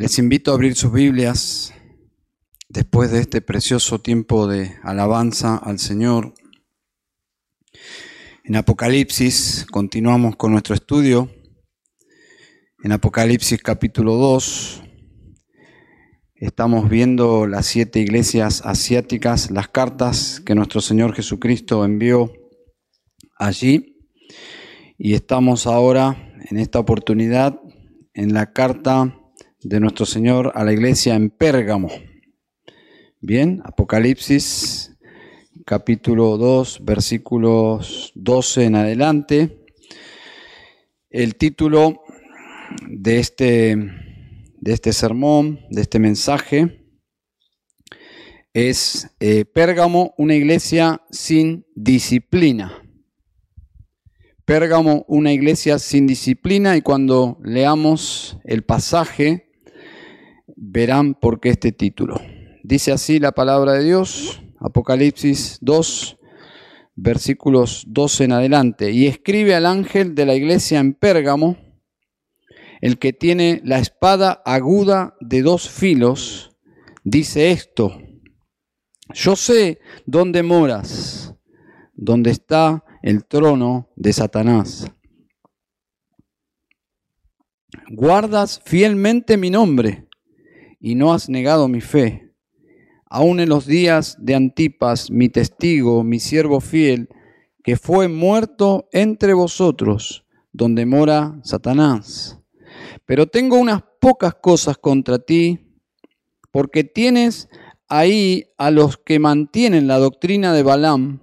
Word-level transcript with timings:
Les 0.00 0.16
invito 0.20 0.52
a 0.52 0.54
abrir 0.54 0.76
sus 0.76 0.92
Biblias 0.92 1.74
después 2.68 3.10
de 3.10 3.18
este 3.18 3.40
precioso 3.40 4.00
tiempo 4.00 4.46
de 4.46 4.76
alabanza 4.84 5.56
al 5.56 5.80
Señor. 5.80 6.34
En 8.44 8.54
Apocalipsis 8.54 9.66
continuamos 9.68 10.36
con 10.36 10.52
nuestro 10.52 10.76
estudio. 10.76 11.28
En 12.84 12.92
Apocalipsis 12.92 13.60
capítulo 13.60 14.14
2 14.14 14.84
estamos 16.36 16.88
viendo 16.88 17.48
las 17.48 17.66
siete 17.66 17.98
iglesias 17.98 18.62
asiáticas, 18.64 19.50
las 19.50 19.66
cartas 19.66 20.40
que 20.46 20.54
nuestro 20.54 20.80
Señor 20.80 21.12
Jesucristo 21.12 21.84
envió 21.84 22.32
allí. 23.36 23.96
Y 24.96 25.14
estamos 25.14 25.66
ahora 25.66 26.32
en 26.48 26.58
esta 26.58 26.78
oportunidad 26.78 27.60
en 28.14 28.32
la 28.32 28.52
carta 28.52 29.18
de 29.62 29.80
nuestro 29.80 30.06
Señor 30.06 30.52
a 30.54 30.62
la 30.64 30.72
iglesia 30.72 31.16
en 31.16 31.30
Pérgamo. 31.30 31.90
Bien, 33.20 33.60
Apocalipsis 33.64 34.96
capítulo 35.66 36.36
2, 36.36 36.84
versículos 36.84 38.12
12 38.14 38.64
en 38.64 38.76
adelante. 38.76 39.66
El 41.10 41.34
título 41.34 42.02
de 42.88 43.18
este, 43.18 43.76
de 44.60 44.72
este 44.72 44.92
sermón, 44.92 45.60
de 45.70 45.80
este 45.80 45.98
mensaje, 45.98 46.86
es 48.52 49.10
eh, 49.18 49.44
Pérgamo, 49.44 50.14
una 50.18 50.36
iglesia 50.36 51.02
sin 51.10 51.66
disciplina. 51.74 52.84
Pérgamo, 54.44 55.04
una 55.08 55.32
iglesia 55.32 55.80
sin 55.80 56.06
disciplina, 56.06 56.76
y 56.76 56.82
cuando 56.82 57.38
leamos 57.42 58.38
el 58.44 58.62
pasaje, 58.62 59.47
verán 60.60 61.14
por 61.14 61.40
qué 61.40 61.50
este 61.50 61.72
título. 61.72 62.20
Dice 62.62 62.92
así 62.92 63.18
la 63.20 63.32
palabra 63.32 63.74
de 63.74 63.84
Dios, 63.84 64.42
Apocalipsis 64.58 65.58
2, 65.60 66.18
versículos 66.96 67.84
12 67.86 68.24
en 68.24 68.32
adelante. 68.32 68.90
Y 68.90 69.06
escribe 69.06 69.54
al 69.54 69.66
ángel 69.66 70.14
de 70.14 70.26
la 70.26 70.34
iglesia 70.34 70.80
en 70.80 70.94
Pérgamo, 70.94 71.56
el 72.80 72.98
que 72.98 73.12
tiene 73.12 73.60
la 73.64 73.78
espada 73.78 74.42
aguda 74.44 75.16
de 75.20 75.42
dos 75.42 75.68
filos, 75.68 76.56
dice 77.04 77.50
esto, 77.50 78.00
yo 79.14 79.36
sé 79.36 79.80
dónde 80.06 80.42
moras, 80.42 81.34
dónde 81.94 82.30
está 82.30 82.84
el 83.02 83.24
trono 83.24 83.90
de 83.96 84.12
Satanás. 84.12 84.86
Guardas 87.90 88.60
fielmente 88.64 89.36
mi 89.36 89.50
nombre 89.50 90.07
y 90.80 90.94
no 90.94 91.12
has 91.12 91.28
negado 91.28 91.68
mi 91.68 91.80
fe. 91.80 92.32
Aún 93.06 93.40
en 93.40 93.48
los 93.48 93.66
días 93.66 94.16
de 94.20 94.34
Antipas, 94.34 95.10
mi 95.10 95.28
testigo, 95.28 96.04
mi 96.04 96.20
siervo 96.20 96.60
fiel, 96.60 97.08
que 97.64 97.76
fue 97.76 98.08
muerto 98.08 98.88
entre 98.92 99.32
vosotros, 99.34 100.24
donde 100.52 100.86
mora 100.86 101.38
Satanás. 101.42 102.38
Pero 103.06 103.26
tengo 103.26 103.58
unas 103.58 103.82
pocas 104.00 104.34
cosas 104.34 104.76
contra 104.78 105.18
ti, 105.18 105.58
porque 106.50 106.84
tienes 106.84 107.48
ahí 107.88 108.46
a 108.58 108.70
los 108.70 108.98
que 108.98 109.18
mantienen 109.18 109.86
la 109.86 109.98
doctrina 109.98 110.52
de 110.52 110.62
Balaam, 110.62 111.20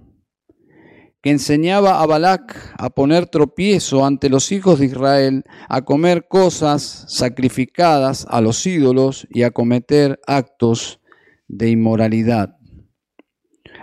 que 1.26 1.32
enseñaba 1.32 2.00
a 2.00 2.06
Balac 2.06 2.72
a 2.78 2.88
poner 2.88 3.26
tropiezo 3.26 4.06
ante 4.06 4.28
los 4.28 4.52
hijos 4.52 4.78
de 4.78 4.86
Israel, 4.86 5.42
a 5.68 5.82
comer 5.82 6.28
cosas 6.28 7.04
sacrificadas 7.08 8.28
a 8.30 8.40
los 8.40 8.64
ídolos 8.64 9.26
y 9.32 9.42
a 9.42 9.50
cometer 9.50 10.20
actos 10.28 11.00
de 11.48 11.70
inmoralidad. 11.70 12.56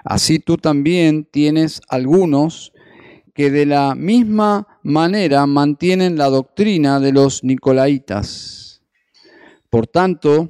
Así 0.05 0.39
tú 0.39 0.55
también 0.55 1.25
tienes 1.25 1.81
algunos 1.89 2.71
que 3.33 3.51
de 3.51 3.65
la 3.65 3.93
misma 3.93 4.79
manera 4.81 5.45
mantienen 5.45 6.17
la 6.17 6.29
doctrina 6.29 7.01
de 7.01 7.11
los 7.11 7.43
nicolaitas. 7.43 8.81
Por 9.69 9.87
tanto, 9.87 10.49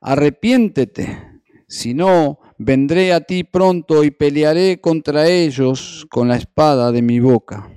arrepiéntete, 0.00 1.42
si 1.68 1.92
no, 1.92 2.38
vendré 2.58 3.12
a 3.12 3.20
ti 3.20 3.44
pronto 3.44 4.04
y 4.04 4.10
pelearé 4.10 4.80
contra 4.80 5.28
ellos 5.28 6.06
con 6.10 6.28
la 6.28 6.36
espada 6.36 6.92
de 6.92 7.02
mi 7.02 7.20
boca. 7.20 7.70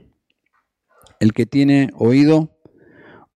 El 1.20 1.34
que 1.34 1.46
tiene 1.46 1.90
oído, 1.96 2.58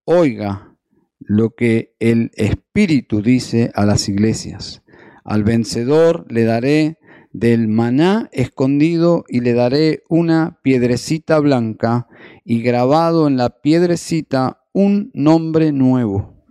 oiga 0.05 0.75
lo 1.19 1.51
que 1.51 1.95
el 1.99 2.31
Espíritu 2.35 3.21
dice 3.21 3.71
a 3.75 3.85
las 3.85 4.09
iglesias. 4.09 4.81
Al 5.23 5.43
vencedor 5.43 6.25
le 6.29 6.43
daré 6.43 6.97
del 7.31 7.67
maná 7.67 8.29
escondido 8.33 9.23
y 9.27 9.39
le 9.39 9.53
daré 9.53 10.03
una 10.09 10.59
piedrecita 10.63 11.39
blanca 11.39 12.07
y 12.43 12.61
grabado 12.61 13.27
en 13.27 13.37
la 13.37 13.61
piedrecita 13.61 14.63
un 14.73 15.11
nombre 15.13 15.71
nuevo, 15.71 16.43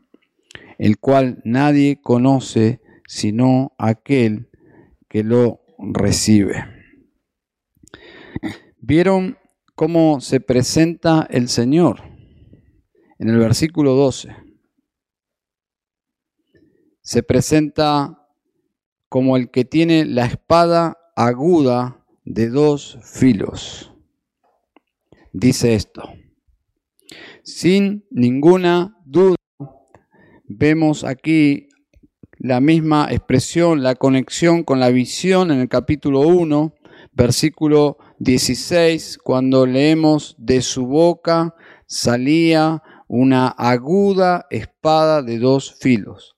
el 0.78 0.98
cual 0.98 1.42
nadie 1.44 2.00
conoce 2.00 2.80
sino 3.06 3.74
aquel 3.76 4.49
que 5.10 5.24
lo 5.24 5.60
recibe. 5.76 6.64
¿Vieron 8.78 9.36
cómo 9.74 10.20
se 10.20 10.40
presenta 10.40 11.26
el 11.28 11.48
Señor? 11.48 12.00
En 13.18 13.28
el 13.28 13.38
versículo 13.38 13.94
12. 13.94 14.34
Se 17.02 17.22
presenta 17.24 18.28
como 19.08 19.36
el 19.36 19.50
que 19.50 19.64
tiene 19.64 20.04
la 20.04 20.26
espada 20.26 20.96
aguda 21.16 22.06
de 22.24 22.48
dos 22.48 22.98
filos. 23.02 23.92
Dice 25.32 25.74
esto. 25.74 26.08
Sin 27.42 28.06
ninguna 28.10 28.96
duda, 29.04 29.34
vemos 30.44 31.02
aquí 31.02 31.69
la 32.40 32.58
misma 32.60 33.06
expresión, 33.10 33.82
la 33.82 33.94
conexión 33.94 34.64
con 34.64 34.80
la 34.80 34.88
visión 34.88 35.50
en 35.50 35.60
el 35.60 35.68
capítulo 35.68 36.20
1, 36.20 36.74
versículo 37.12 37.98
16, 38.18 39.18
cuando 39.18 39.66
leemos, 39.66 40.34
de 40.38 40.62
su 40.62 40.86
boca 40.86 41.54
salía 41.86 42.82
una 43.08 43.48
aguda 43.48 44.46
espada 44.48 45.22
de 45.22 45.38
dos 45.38 45.74
filos. 45.80 46.34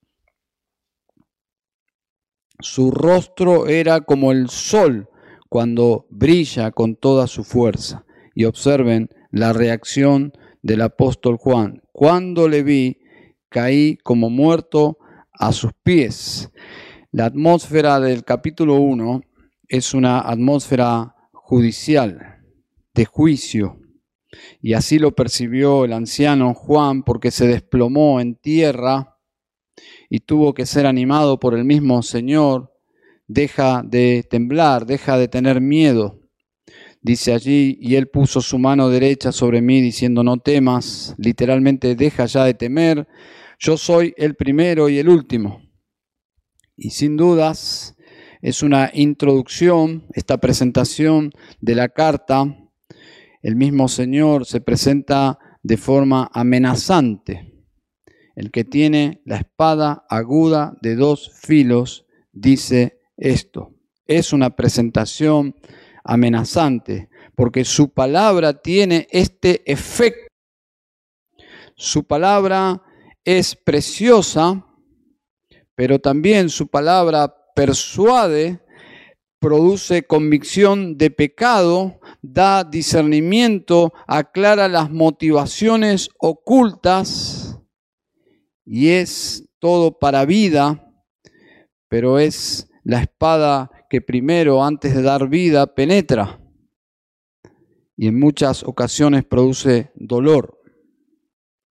Su 2.59 2.91
rostro 2.91 3.69
era 3.69 4.01
como 4.01 4.33
el 4.33 4.49
sol 4.49 5.09
cuando 5.49 6.07
brilla 6.11 6.73
con 6.73 6.97
toda 6.97 7.29
su 7.29 7.45
fuerza. 7.45 8.05
Y 8.35 8.45
observen 8.45 9.11
la 9.31 9.53
reacción 9.53 10.33
del 10.62 10.81
apóstol 10.81 11.37
Juan. 11.37 11.83
Cuando 11.93 12.49
le 12.49 12.62
vi, 12.62 12.99
caí 13.51 13.99
como 13.99 14.31
muerto 14.31 14.99
a 15.32 15.53
sus 15.53 15.72
pies. 15.82 16.50
La 17.10 17.26
atmósfera 17.26 18.00
del 18.00 18.25
capítulo 18.25 18.76
1 18.76 19.22
es 19.69 19.94
una 19.94 20.20
atmósfera 20.20 21.15
judicial, 21.32 22.41
de 22.94 23.04
juicio, 23.04 23.78
y 24.60 24.75
así 24.75 24.98
lo 24.98 25.15
percibió 25.15 25.84
el 25.84 25.93
anciano 25.93 26.54
Juan 26.54 27.03
porque 27.03 27.31
se 27.31 27.47
desplomó 27.47 28.20
en 28.20 28.37
tierra 28.37 29.19
y 30.09 30.20
tuvo 30.20 30.54
que 30.54 30.66
ser 30.66 30.87
animado 30.87 31.38
por 31.38 31.54
el 31.54 31.64
mismo 31.64 32.03
Señor. 32.03 32.72
Deja 33.26 33.82
de 33.84 34.26
temblar, 34.28 34.87
deja 34.87 35.16
de 35.16 35.28
tener 35.28 35.60
miedo. 35.60 36.20
Dice 37.00 37.32
allí, 37.32 37.78
y 37.81 37.97
él 37.97 38.09
puso 38.09 38.41
su 38.41 38.59
mano 38.59 38.88
derecha 38.88 39.32
sobre 39.32 39.60
mí 39.60 39.81
diciendo, 39.81 40.22
no 40.22 40.37
temas, 40.37 41.14
literalmente 41.19 41.97
deja 41.97 42.26
ya 42.26 42.44
de 42.44 42.54
temer, 42.54 43.09
yo 43.62 43.76
soy 43.76 44.12
el 44.17 44.35
primero 44.35 44.88
y 44.88 44.99
el 44.99 45.09
último. 45.09 45.62
Y 46.76 46.91
sin 46.91 47.17
dudas 47.17 47.97
es 48.41 48.64
una 48.64 48.91
introducción, 48.93 50.09
esta 50.14 50.38
presentación 50.38 51.31
de 51.61 51.76
la 51.76 51.88
carta. 51.88 52.44
El 53.41 53.55
mismo 53.55 53.87
Señor 53.87 54.47
se 54.47 54.61
presenta 54.61 55.38
de 55.62 55.76
forma 55.76 56.29
amenazante. 56.35 57.64
El 58.35 58.50
que 58.50 58.64
tiene 58.64 59.23
la 59.25 59.37
espada 59.37 60.05
aguda 60.09 60.76
de 60.82 60.97
dos 60.97 61.31
filos 61.41 62.05
dice 62.32 62.99
esto. 63.17 63.76
Es 64.06 64.32
una 64.32 64.56
presentación 64.56 65.55
amenazante 66.03 67.11
porque 67.37 67.64
su 67.64 67.93
palabra 67.93 68.61
tiene 68.61 69.06
este 69.12 69.62
efecto. 69.70 70.26
Su 71.76 72.05
palabra 72.05 72.82
es 73.25 73.57
preciosa, 73.57 74.67
pero 75.75 75.99
también 75.99 76.49
su 76.49 76.69
palabra 76.69 77.35
persuade, 77.55 78.61
produce 79.39 80.05
convicción 80.07 80.97
de 80.97 81.11
pecado, 81.11 81.99
da 82.23 82.63
discernimiento, 82.63 83.93
aclara 84.07 84.69
las 84.69 84.91
motivaciones 84.91 86.11
ocultas 86.19 87.59
y 88.65 88.91
es 88.91 89.49
todo 89.59 89.99
para 89.99 90.25
vida, 90.25 90.89
pero 91.89 92.21
es 92.21 92.71
la 92.85 93.03
espada 93.03 93.71
que 93.91 94.01
primero, 94.01 94.65
antes 94.65 94.95
de 94.95 95.03
dar 95.03 95.29
vida, 95.29 95.75
penetra 95.75 96.41
y 97.97 98.07
en 98.07 98.19
muchas 98.19 98.63
ocasiones 98.65 99.25
produce 99.25 99.93
dolor 99.95 100.59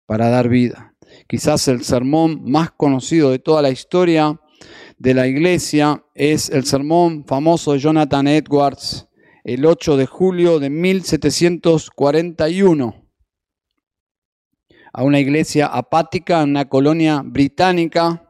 para 0.06 0.30
dar 0.30 0.50
vida. 0.50 0.89
Quizás 1.30 1.68
el 1.68 1.84
sermón 1.84 2.50
más 2.50 2.72
conocido 2.72 3.30
de 3.30 3.38
toda 3.38 3.62
la 3.62 3.70
historia 3.70 4.42
de 4.98 5.14
la 5.14 5.28
iglesia 5.28 6.04
es 6.16 6.50
el 6.50 6.66
sermón 6.66 7.24
famoso 7.24 7.74
de 7.74 7.80
Jonathan 7.80 8.28
Edwards 8.28 9.08
el 9.44 9.64
8 9.64 9.96
de 9.96 10.08
julio 10.08 10.58
de 10.58 10.72
1741 10.72 13.06
a 14.92 15.04
una 15.04 15.20
iglesia 15.20 15.68
apática 15.68 16.42
en 16.42 16.50
una 16.50 16.68
colonia 16.68 17.22
británica. 17.24 18.28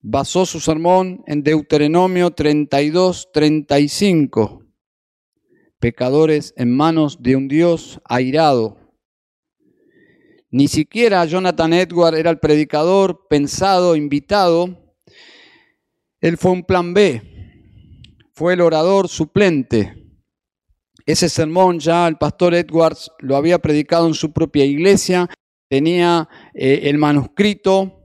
Basó 0.00 0.46
su 0.46 0.60
sermón 0.60 1.24
en 1.26 1.42
Deuteronomio 1.42 2.30
32, 2.30 3.28
35. 3.34 4.62
Pecadores 5.78 6.54
en 6.56 6.74
manos 6.74 7.22
de 7.22 7.36
un 7.36 7.48
Dios 7.48 8.00
airado. 8.06 8.77
Ni 10.50 10.66
siquiera 10.66 11.26
Jonathan 11.26 11.74
Edward 11.74 12.14
era 12.14 12.30
el 12.30 12.38
predicador 12.38 13.26
pensado, 13.28 13.96
invitado. 13.96 14.94
Él 16.20 16.38
fue 16.38 16.52
un 16.52 16.64
plan 16.64 16.94
B. 16.94 17.22
Fue 18.32 18.54
el 18.54 18.62
orador 18.62 19.08
suplente. 19.08 19.94
Ese 21.04 21.28
sermón 21.28 21.80
ya 21.80 22.08
el 22.08 22.16
pastor 22.16 22.54
Edwards 22.54 23.10
lo 23.18 23.36
había 23.36 23.58
predicado 23.58 24.06
en 24.06 24.14
su 24.14 24.32
propia 24.32 24.64
iglesia, 24.64 25.28
tenía 25.68 26.28
eh, 26.54 26.80
el 26.84 26.98
manuscrito, 26.98 28.04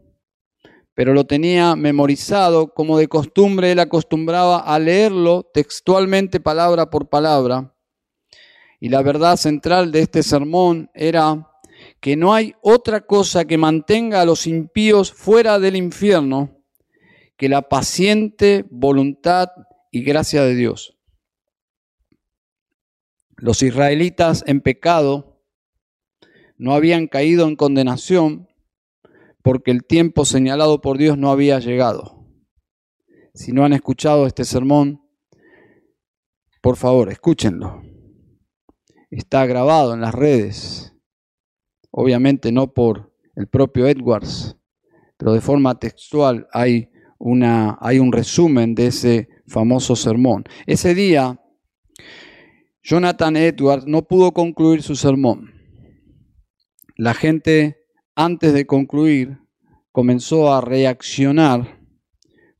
pero 0.93 1.13
lo 1.13 1.25
tenía 1.25 1.75
memorizado. 1.75 2.73
Como 2.73 2.97
de 2.97 3.07
costumbre, 3.07 3.71
él 3.71 3.79
acostumbraba 3.79 4.59
a 4.59 4.79
leerlo 4.79 5.49
textualmente, 5.53 6.39
palabra 6.39 6.89
por 6.89 7.09
palabra. 7.09 7.73
Y 8.81 8.89
la 8.89 9.01
verdad 9.01 9.37
central 9.37 9.93
de 9.93 10.01
este 10.01 10.23
sermón 10.23 10.89
era 10.93 11.52
que 12.03 12.17
no 12.17 12.33
hay 12.33 12.53
otra 12.61 13.05
cosa 13.05 13.45
que 13.45 13.57
mantenga 13.57 14.19
a 14.19 14.25
los 14.25 14.45
impíos 14.45 15.13
fuera 15.13 15.57
del 15.57 15.77
infierno 15.77 16.61
que 17.37 17.47
la 17.47 17.69
paciente 17.69 18.65
voluntad 18.69 19.47
y 19.89 20.03
gracia 20.03 20.43
de 20.43 20.53
Dios. 20.53 20.97
Los 23.37 23.63
israelitas 23.63 24.43
en 24.47 24.59
pecado 24.59 25.45
no 26.57 26.73
habían 26.73 27.07
caído 27.07 27.47
en 27.47 27.55
condenación 27.55 28.49
porque 29.41 29.71
el 29.71 29.85
tiempo 29.85 30.25
señalado 30.25 30.81
por 30.81 30.97
Dios 30.97 31.17
no 31.17 31.31
había 31.31 31.59
llegado. 31.59 32.27
Si 33.33 33.53
no 33.53 33.63
han 33.63 33.71
escuchado 33.71 34.27
este 34.27 34.43
sermón, 34.43 35.07
por 36.61 36.75
favor, 36.75 37.09
escúchenlo. 37.09 37.81
Está 39.09 39.45
grabado 39.45 39.93
en 39.93 40.01
las 40.01 40.13
redes, 40.13 40.92
obviamente 41.95 42.51
no 42.51 42.73
por 42.73 43.13
el 43.35 43.47
propio 43.47 43.87
Edwards, 43.87 44.57
pero 45.15 45.33
de 45.33 45.41
forma 45.41 45.79
textual 45.79 46.47
hay, 46.51 46.89
una, 47.19 47.77
hay 47.79 47.99
un 47.99 48.11
resumen 48.11 48.73
de 48.75 48.87
ese 48.87 49.29
famoso 49.47 49.95
sermón. 49.95 50.43
Ese 50.65 50.95
día 50.95 51.39
Jonathan 52.81 53.37
Edwards 53.37 53.85
no 53.85 54.01
pudo 54.01 54.31
concluir 54.31 54.81
su 54.81 54.95
sermón. 54.95 55.53
La 56.97 57.13
gente, 57.13 57.77
antes 58.15 58.53
de 58.53 58.65
concluir, 58.65 59.39
comenzó 59.91 60.53
a 60.53 60.61
reaccionar 60.61 61.79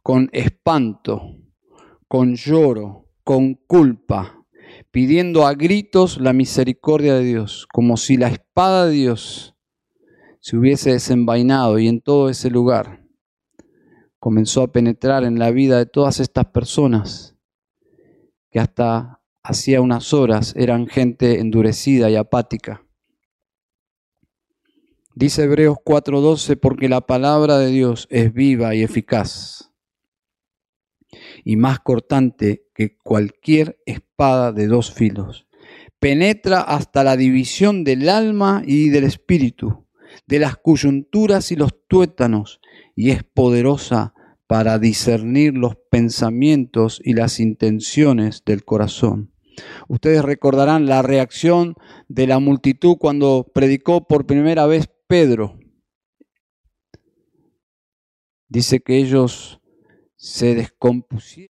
con 0.04 0.30
espanto, 0.32 1.40
con 2.08 2.36
lloro, 2.36 3.10
con 3.24 3.56
culpa, 3.56 4.43
pidiendo 4.94 5.48
a 5.48 5.56
gritos 5.56 6.22
la 6.22 6.34
misericordia 6.34 7.16
de 7.16 7.24
Dios, 7.24 7.68
como 7.74 7.98
si 7.98 8.16
la 8.16 8.28
espada 8.28 8.86
de 8.86 8.92
Dios 8.92 9.56
se 10.40 10.56
hubiese 10.56 10.92
desenvainado 10.92 11.80
y 11.80 11.88
en 11.88 12.00
todo 12.00 12.30
ese 12.30 12.52
lugar 12.52 13.04
comenzó 14.20 14.62
a 14.62 14.72
penetrar 14.72 15.24
en 15.24 15.40
la 15.40 15.50
vida 15.50 15.80
de 15.80 15.88
todas 15.88 16.20
estas 16.20 16.46
personas 16.46 17.36
que 18.52 18.60
hasta 18.60 19.20
hacía 19.42 19.82
unas 19.82 20.14
horas 20.14 20.54
eran 20.56 20.86
gente 20.86 21.40
endurecida 21.40 22.12
y 22.12 22.16
apática. 22.16 22.86
Dice 25.16 25.46
Hebreos 25.46 25.78
4:12, 25.84 26.56
porque 26.56 26.88
la 26.88 27.02
palabra 27.02 27.58
de 27.58 27.72
Dios 27.72 28.06
es 28.12 28.32
viva 28.32 28.76
y 28.76 28.84
eficaz 28.84 29.72
y 31.44 31.56
más 31.56 31.80
cortante 31.80 32.63
que 32.74 32.98
cualquier 32.98 33.80
espada 33.86 34.52
de 34.52 34.68
dos 34.68 34.94
filos. 34.94 35.48
Penetra 36.00 36.62
hasta 36.62 37.04
la 37.04 37.16
división 37.16 37.84
del 37.84 38.10
alma 38.10 38.64
y 38.66 38.90
del 38.90 39.06
espíritu, 39.06 39.88
de 40.28 40.40
las 40.40 40.58
coyunturas 40.58 41.52
y 41.52 41.56
los 41.56 41.72
tuétanos, 41.88 42.60
y 42.96 43.12
es 43.12 43.24
poderosa 43.24 44.14
para 44.48 44.78
discernir 44.80 45.54
los 45.54 45.76
pensamientos 45.90 47.02
y 47.04 47.14
las 47.14 47.40
intenciones 47.40 48.44
del 48.46 48.66
corazón. 48.66 49.34
Ustedes 49.88 50.24
recordarán 50.24 50.86
la 50.86 51.02
reacción 51.02 51.76
de 52.08 52.28
la 52.28 52.40
multitud 52.40 52.98
cuando 53.00 53.50
predicó 53.54 54.08
por 54.08 54.26
primera 54.26 54.66
vez 54.66 54.90
Pedro. 55.08 55.60
Dice 58.48 58.82
que 58.82 58.98
ellos 58.98 59.60
se 60.16 60.56
descompusieron, 60.56 61.53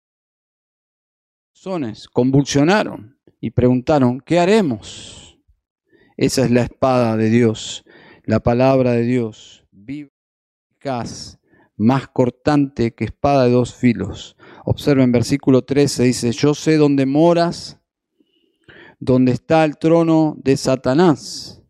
convulsionaron 2.12 3.18
y 3.40 3.50
preguntaron, 3.50 4.20
¿qué 4.20 4.38
haremos? 4.38 5.38
Esa 6.16 6.44
es 6.44 6.50
la 6.50 6.62
espada 6.62 7.16
de 7.16 7.30
Dios, 7.30 7.84
la 8.24 8.40
palabra 8.40 8.92
de 8.92 9.02
Dios, 9.04 9.66
viva, 9.70 10.10
eficaz, 10.72 11.38
más 11.76 12.06
cortante 12.08 12.94
que 12.94 13.04
espada 13.04 13.44
de 13.44 13.52
dos 13.52 13.74
filos. 13.74 14.36
Observen 14.66 15.10
versículo 15.10 15.62
13, 15.62 16.02
dice, 16.02 16.32
yo 16.32 16.54
sé 16.54 16.76
dónde 16.76 17.06
moras 17.06 17.80
donde 19.00 19.32
está 19.32 19.64
el 19.64 19.78
trono 19.78 20.36
de 20.36 20.58
Satanás. 20.58 21.62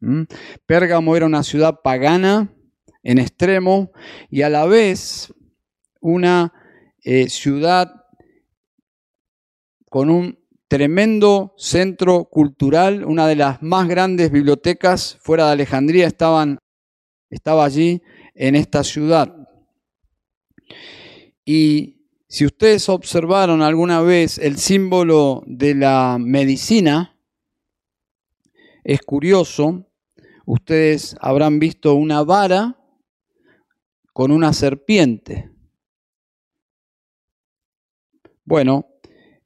¿Mm? 0.00 0.22
Pérgamo 0.64 1.14
era 1.14 1.26
una 1.26 1.42
ciudad 1.42 1.80
pagana 1.82 2.52
en 3.02 3.18
extremo 3.18 3.92
y 4.30 4.42
a 4.42 4.48
la 4.48 4.64
vez 4.64 5.32
una 6.00 6.54
eh, 7.04 7.28
ciudad 7.28 8.05
con 9.96 10.10
un 10.10 10.38
tremendo 10.68 11.54
centro 11.56 12.26
cultural, 12.26 13.02
una 13.06 13.26
de 13.26 13.34
las 13.34 13.62
más 13.62 13.88
grandes 13.88 14.30
bibliotecas 14.30 15.16
fuera 15.22 15.46
de 15.46 15.52
Alejandría 15.52 16.06
estaban, 16.06 16.58
estaba 17.30 17.64
allí 17.64 18.02
en 18.34 18.56
esta 18.56 18.84
ciudad. 18.84 19.34
Y 21.46 22.10
si 22.28 22.44
ustedes 22.44 22.90
observaron 22.90 23.62
alguna 23.62 24.02
vez 24.02 24.36
el 24.36 24.58
símbolo 24.58 25.42
de 25.46 25.74
la 25.74 26.18
medicina, 26.20 27.18
es 28.84 29.00
curioso, 29.00 29.86
ustedes 30.44 31.16
habrán 31.22 31.58
visto 31.58 31.94
una 31.94 32.22
vara 32.22 32.78
con 34.12 34.30
una 34.30 34.52
serpiente. 34.52 35.48
Bueno, 38.44 38.90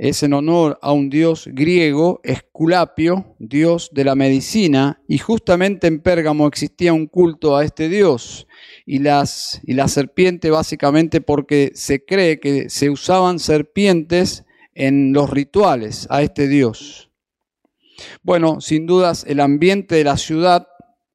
es 0.00 0.22
en 0.22 0.32
honor 0.32 0.78
a 0.80 0.92
un 0.92 1.10
dios 1.10 1.46
griego, 1.52 2.20
Esculapio, 2.24 3.36
dios 3.38 3.90
de 3.92 4.04
la 4.04 4.14
medicina, 4.14 5.02
y 5.06 5.18
justamente 5.18 5.88
en 5.88 6.00
Pérgamo 6.00 6.46
existía 6.46 6.94
un 6.94 7.06
culto 7.06 7.54
a 7.54 7.66
este 7.66 7.90
dios 7.90 8.46
y, 8.86 9.00
las, 9.00 9.60
y 9.62 9.74
la 9.74 9.88
serpiente 9.88 10.48
básicamente 10.48 11.20
porque 11.20 11.72
se 11.74 12.02
cree 12.02 12.40
que 12.40 12.70
se 12.70 12.88
usaban 12.88 13.38
serpientes 13.38 14.46
en 14.74 15.12
los 15.12 15.28
rituales 15.28 16.06
a 16.08 16.22
este 16.22 16.48
dios. 16.48 17.10
Bueno, 18.22 18.62
sin 18.62 18.86
dudas 18.86 19.26
el 19.28 19.38
ambiente 19.38 19.96
de 19.96 20.04
la 20.04 20.16
ciudad 20.16 20.66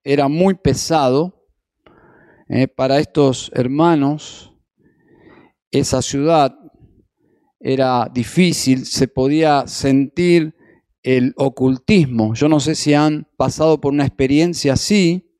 era 0.04 0.28
muy 0.28 0.54
pesado 0.54 1.48
eh, 2.50 2.68
para 2.68 3.00
estos 3.00 3.50
hermanos. 3.56 4.54
Esa 5.72 6.04
ciudad 6.04 6.56
era 7.68 8.12
difícil, 8.14 8.86
se 8.86 9.08
podía 9.08 9.66
sentir 9.66 10.54
el 11.02 11.34
ocultismo. 11.36 12.36
Yo 12.36 12.48
no 12.48 12.60
sé 12.60 12.76
si 12.76 12.94
han 12.94 13.28
pasado 13.38 13.82
por 13.82 13.92
una 13.92 14.06
experiencia 14.06 14.74
así, 14.74 15.32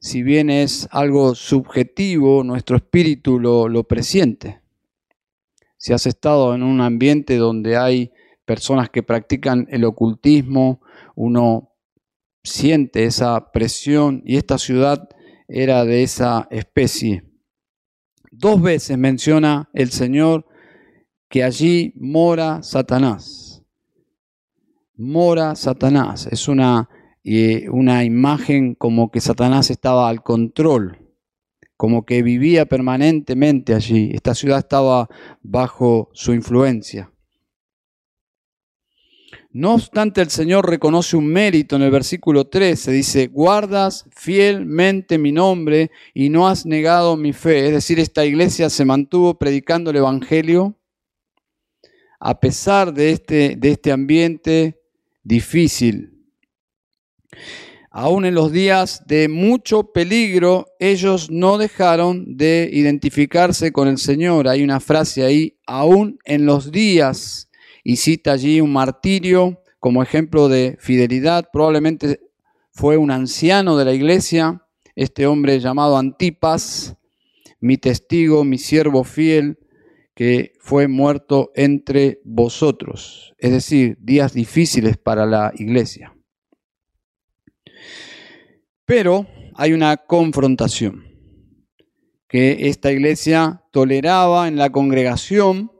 si 0.00 0.22
bien 0.22 0.48
es 0.48 0.88
algo 0.90 1.34
subjetivo, 1.34 2.42
nuestro 2.44 2.76
espíritu 2.76 3.38
lo, 3.38 3.68
lo 3.68 3.84
presiente. 3.84 4.62
Si 5.76 5.92
has 5.92 6.06
estado 6.06 6.54
en 6.54 6.62
un 6.62 6.80
ambiente 6.80 7.36
donde 7.36 7.76
hay 7.76 8.10
personas 8.46 8.88
que 8.88 9.02
practican 9.02 9.66
el 9.70 9.84
ocultismo, 9.84 10.80
uno 11.14 11.74
siente 12.42 13.04
esa 13.04 13.52
presión 13.52 14.22
y 14.24 14.38
esta 14.38 14.56
ciudad 14.56 15.10
era 15.46 15.84
de 15.84 16.04
esa 16.04 16.48
especie. 16.50 17.22
Dos 18.30 18.62
veces 18.62 18.96
menciona 18.96 19.68
el 19.74 19.90
Señor 19.90 20.46
que 21.30 21.44
allí 21.44 21.94
mora 21.96 22.62
Satanás. 22.62 23.62
Mora 24.96 25.54
Satanás. 25.54 26.26
Es 26.26 26.48
una, 26.48 26.90
eh, 27.24 27.68
una 27.70 28.04
imagen 28.04 28.74
como 28.74 29.10
que 29.12 29.20
Satanás 29.20 29.70
estaba 29.70 30.08
al 30.08 30.22
control, 30.24 30.98
como 31.76 32.04
que 32.04 32.22
vivía 32.22 32.66
permanentemente 32.66 33.74
allí. 33.74 34.10
Esta 34.12 34.34
ciudad 34.34 34.58
estaba 34.58 35.08
bajo 35.40 36.10
su 36.12 36.34
influencia. 36.34 37.12
No 39.52 39.74
obstante, 39.74 40.20
el 40.22 40.30
Señor 40.30 40.68
reconoce 40.68 41.16
un 41.16 41.26
mérito 41.26 41.76
en 41.76 41.82
el 41.82 41.90
versículo 41.92 42.48
13. 42.48 42.90
Dice, 42.90 43.28
guardas 43.28 44.06
fielmente 44.10 45.16
mi 45.16 45.30
nombre 45.30 45.92
y 46.12 46.28
no 46.28 46.48
has 46.48 46.66
negado 46.66 47.16
mi 47.16 47.32
fe. 47.32 47.66
Es 47.66 47.72
decir, 47.72 48.00
esta 48.00 48.24
iglesia 48.24 48.68
se 48.68 48.84
mantuvo 48.84 49.38
predicando 49.38 49.90
el 49.90 49.96
Evangelio 49.96 50.76
a 52.20 52.38
pesar 52.38 52.92
de 52.92 53.10
este, 53.10 53.56
de 53.56 53.70
este 53.70 53.90
ambiente 53.90 54.78
difícil. 55.22 56.20
Aún 57.90 58.24
en 58.24 58.34
los 58.34 58.52
días 58.52 59.02
de 59.06 59.28
mucho 59.28 59.92
peligro, 59.92 60.66
ellos 60.78 61.28
no 61.30 61.58
dejaron 61.58 62.36
de 62.36 62.70
identificarse 62.72 63.72
con 63.72 63.88
el 63.88 63.98
Señor. 63.98 64.46
Hay 64.46 64.62
una 64.62 64.78
frase 64.78 65.24
ahí, 65.24 65.58
aún 65.66 66.18
en 66.24 66.46
los 66.46 66.70
días 66.70 67.48
y 67.82 67.96
cita 67.96 68.32
allí 68.32 68.60
un 68.60 68.72
martirio 68.72 69.60
como 69.80 70.02
ejemplo 70.02 70.48
de 70.48 70.76
fidelidad. 70.78 71.48
Probablemente 71.52 72.20
fue 72.70 72.96
un 72.96 73.10
anciano 73.10 73.76
de 73.76 73.84
la 73.86 73.92
iglesia, 73.92 74.62
este 74.94 75.26
hombre 75.26 75.58
llamado 75.58 75.96
Antipas, 75.96 76.94
mi 77.58 77.76
testigo, 77.76 78.44
mi 78.44 78.58
siervo 78.58 79.02
fiel, 79.02 79.58
que 80.20 80.52
fue 80.60 80.86
muerto 80.86 81.50
entre 81.54 82.20
vosotros. 82.26 83.32
Es 83.38 83.52
decir, 83.52 83.96
días 84.02 84.34
difíciles 84.34 84.98
para 84.98 85.24
la 85.24 85.50
iglesia. 85.56 86.14
Pero 88.84 89.26
hay 89.54 89.72
una 89.72 89.96
confrontación 89.96 91.06
que 92.28 92.68
esta 92.68 92.92
iglesia 92.92 93.64
toleraba 93.72 94.46
en 94.46 94.56
la 94.56 94.68
congregación 94.68 95.72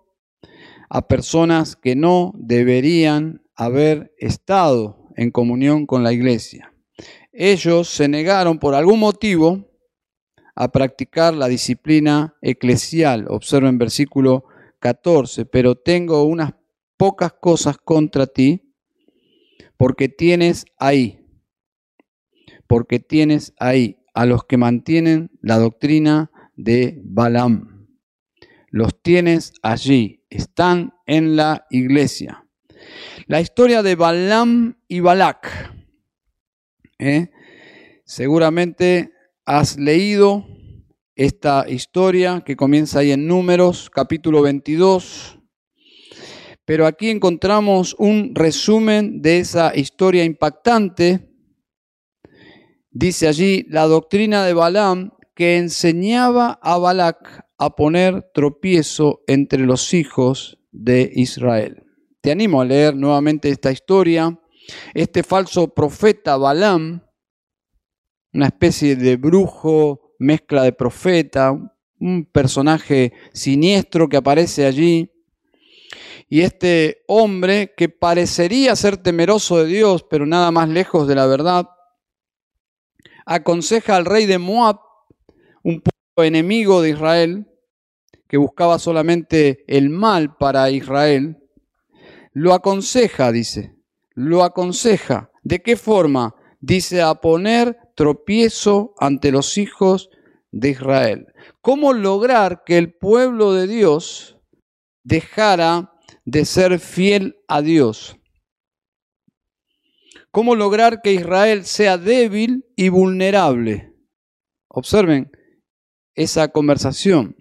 a 0.89 1.07
personas 1.07 1.77
que 1.77 1.95
no 1.95 2.33
deberían 2.35 3.43
haber 3.55 4.15
estado 4.17 5.11
en 5.17 5.33
comunión 5.33 5.85
con 5.85 6.03
la 6.03 6.15
iglesia. 6.15 6.73
Ellos 7.31 7.91
se 7.91 8.09
negaron 8.09 8.59
por 8.59 8.75
algún 8.75 9.01
motivo 9.01 9.70
a 10.55 10.73
practicar 10.73 11.35
la 11.35 11.49
disciplina 11.49 12.35
eclesial. 12.43 13.27
Observen 13.29 13.79
versículo 13.79 14.45
14, 14.81 15.45
pero 15.47 15.75
tengo 15.75 16.25
unas 16.25 16.55
pocas 16.97 17.33
cosas 17.33 17.79
contra 17.79 18.27
ti 18.27 18.75
porque 19.77 20.09
tienes 20.09 20.67
ahí, 20.79 21.27
porque 22.67 23.01
tienes 23.01 23.55
ahí 23.59 24.05
a 24.13 24.27
los 24.27 24.45
que 24.45 24.57
mantienen 24.57 25.31
la 25.41 25.59
doctrina 25.59 26.31
de 26.57 27.01
Balaam. 27.03 27.89
Los 28.69 29.03
tienes 29.03 29.53
allí, 29.63 30.25
están 30.29 30.93
en 31.07 31.37
la 31.37 31.67
iglesia. 31.71 32.47
La 33.27 33.41
historia 33.41 33.83
de 33.83 33.95
Balaam 33.95 34.79
y 34.89 35.01
Balak. 35.01 35.73
¿eh? 36.99 37.31
Seguramente 38.05 39.13
has 39.45 39.79
leído 39.79 40.47
esta 41.15 41.67
historia 41.69 42.43
que 42.45 42.57
comienza 42.57 43.01
ahí 43.01 43.13
en 43.13 43.27
Números, 43.27 43.91
capítulo 43.91 44.43
22. 44.43 45.39
Pero 46.65 46.87
aquí 46.87 47.11
encontramos 47.11 47.95
un 47.99 48.35
resumen 48.35 49.21
de 49.23 49.39
esa 49.39 49.77
historia 49.77 50.25
impactante. 50.25 51.29
Dice 52.91 53.29
allí 53.29 53.67
la 53.69 53.87
doctrina 53.87 54.45
de 54.45 54.55
Balaam 54.55 55.11
que 55.35 55.57
enseñaba 55.59 56.59
a 56.63 56.79
Balak 56.79 57.45
a 57.59 57.77
poner 57.77 58.31
tropiezo 58.33 59.23
entre 59.27 59.61
los 59.61 59.93
hijos 59.95 60.59
de 60.71 61.11
Israel. 61.15 61.83
Te 62.21 62.31
animo 62.31 62.61
a 62.61 62.65
leer 62.65 62.95
nuevamente 62.95 63.49
esta 63.49 63.73
historia. 63.73 64.39
Este 64.95 65.23
falso 65.23 65.75
profeta 65.75 66.37
Balaam, 66.37 67.03
una 68.33 68.47
especie 68.47 68.97
de 68.97 69.17
brujo, 69.17 70.15
mezcla 70.19 70.63
de 70.63 70.73
profeta, 70.73 71.53
un 71.99 72.25
personaje 72.25 73.13
siniestro 73.33 74.09
que 74.09 74.17
aparece 74.17 74.67
allí. 74.67 75.11
Y 76.29 76.43
este 76.43 77.03
hombre 77.09 77.75
que 77.77 77.89
parecería 77.89 78.77
ser 78.77 78.97
temeroso 78.97 79.59
de 79.59 79.67
Dios, 79.67 80.05
pero 80.09 80.27
nada 80.27 80.51
más 80.51 80.69
lejos 80.69 81.09
de 81.09 81.17
la 81.17 81.27
verdad, 81.27 81.69
aconseja 83.27 83.97
al 83.97 84.05
rey 84.05 84.27
de 84.27 84.39
Moab, 84.39 84.79
un 85.63 85.83
pueblo 85.83 86.27
enemigo 86.27 86.83
de 86.83 86.91
Israel, 86.91 87.47
que 88.29 88.37
buscaba 88.37 88.79
solamente 88.79 89.65
el 89.67 89.91
mal 89.91 90.37
para 90.37 90.71
Israel, 90.71 91.37
lo 92.33 92.55
aconseja, 92.55 93.33
dice, 93.33 93.75
lo 94.15 94.45
aconseja. 94.45 95.31
¿De 95.43 95.63
qué 95.63 95.77
forma? 95.77 96.37
Dice, 96.61 97.01
a 97.01 97.15
poner 97.15 97.79
tropiezo 97.97 98.95
ante 98.99 99.33
los 99.33 99.57
hijos 99.57 100.11
de 100.53 100.71
Israel. 100.71 101.27
¿Cómo 101.63 101.93
lograr 101.93 102.63
que 102.65 102.77
el 102.77 102.93
pueblo 102.93 103.55
de 103.55 103.67
Dios 103.67 104.39
dejara 105.03 105.93
de 106.25 106.45
ser 106.45 106.79
fiel 106.79 107.37
a 107.49 107.63
Dios? 107.63 108.17
¿Cómo 110.31 110.55
lograr 110.55 111.01
que 111.03 111.13
Israel 111.13 111.65
sea 111.65 111.99
débil 111.99 112.67
y 112.77 112.89
vulnerable? 112.89 113.95
Observen 114.69 115.33
esa 116.15 116.49
conversación. 116.49 117.37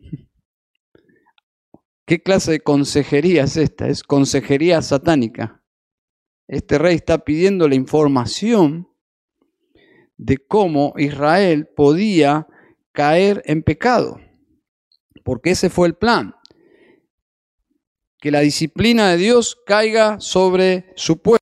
¿Qué 2.08 2.24
clase 2.24 2.52
de 2.54 2.60
consejería 2.62 3.44
es 3.44 3.58
esta? 3.58 3.88
Es 3.88 4.02
consejería 4.02 4.82
satánica. 4.82 5.64
Este 6.48 6.80
rey 6.80 6.96
está 6.96 7.20
pidiendo 7.20 7.68
la 7.68 7.76
información 7.76 8.89
de 10.20 10.38
cómo 10.38 10.94
Israel 10.98 11.68
podía 11.76 12.46
caer 12.92 13.42
en 13.46 13.64
pecado, 13.64 14.20
porque 15.24 15.52
ese 15.52 15.72
fue 15.72 15.88
el 15.88 15.96
plan, 15.96 16.36
que 18.20 18.30
la 18.30 18.42
disciplina 18.42 19.10
de 19.10 19.18
Dios 19.18 19.58
caiga 19.66 20.20
sobre 20.20 20.94
su 20.96 21.22
pueblo. 21.22 21.40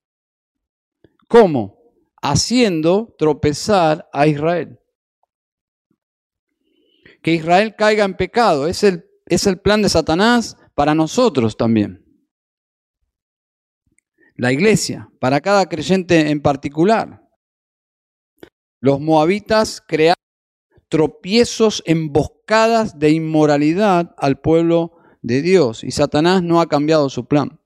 ¿Cómo? 1.28 1.78
Haciendo 2.22 3.14
tropezar 3.18 4.08
a 4.14 4.28
Israel. 4.28 4.80
Que 7.22 7.34
Israel 7.34 7.76
caiga 7.76 8.06
en 8.06 8.16
pecado, 8.16 8.68
es 8.68 8.84
el 8.84 9.08
es 9.28 9.46
el 9.46 9.60
plan 9.60 9.82
de 9.82 9.90
Satanás 9.90 10.58
para 10.74 10.96
nosotros 10.96 11.58
también. 11.58 12.04
La 14.36 14.52
iglesia, 14.52 15.10
para 15.20 15.42
cada 15.42 15.68
creyente 15.68 16.30
en 16.30 16.42
particular. 16.42 17.27
Los 18.88 19.01
moabitas 19.01 19.84
crearon 19.86 20.24
tropiezos, 20.88 21.84
emboscadas 21.86 22.98
de 22.98 23.12
inmoralidad 23.12 24.15
al 24.17 24.39
pueblo 24.39 24.94
de 25.22 25.41
Dios 25.41 25.84
y 25.84 25.91
Satanás 25.91 26.41
no 26.41 26.62
ha 26.62 26.70
cambiado 26.70 27.10
su 27.10 27.27
plan. 27.27 27.60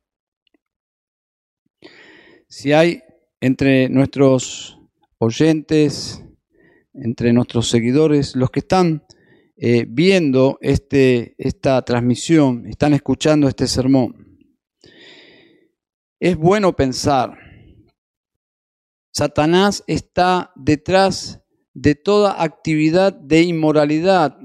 Si 2.47 2.73
hay 2.73 3.03
entre 3.39 3.87
nuestros 3.87 4.79
oyentes, 5.19 6.23
entre 6.95 7.33
nuestros 7.33 7.69
seguidores, 7.69 8.35
los 8.35 8.49
que 8.49 8.61
están 8.61 9.05
eh, 9.57 9.85
viendo 9.87 10.57
este, 10.59 11.35
esta 11.37 11.83
transmisión, 11.83 12.65
están 12.65 12.93
escuchando 12.95 13.47
este 13.47 13.67
sermón, 13.67 14.39
es 16.19 16.35
bueno 16.35 16.75
pensar, 16.75 17.37
Satanás 19.11 19.83
está 19.87 20.51
detrás 20.55 21.41
de 21.73 21.95
toda 21.95 22.41
actividad 22.41 23.13
de 23.13 23.43
inmoralidad. 23.43 24.37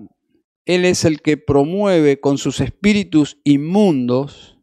Él 0.65 0.85
es 0.85 1.05
el 1.05 1.23
que 1.23 1.37
promueve 1.37 2.21
con 2.21 2.39
sus 2.39 2.61
espíritus 2.61 3.39
inmundos, 3.45 4.59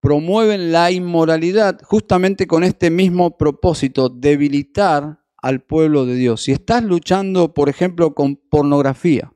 promueven 0.00 0.72
la 0.72 0.90
inmoralidad 0.90 1.78
justamente 1.82 2.46
con 2.46 2.64
este 2.64 2.90
mismo 2.90 3.36
propósito, 3.36 4.08
debilitar 4.08 5.20
al 5.36 5.62
pueblo 5.62 6.06
de 6.06 6.14
Dios. 6.14 6.42
Si 6.42 6.52
estás 6.52 6.82
luchando, 6.82 7.52
por 7.52 7.68
ejemplo, 7.68 8.14
con 8.14 8.36
pornografía, 8.36 9.34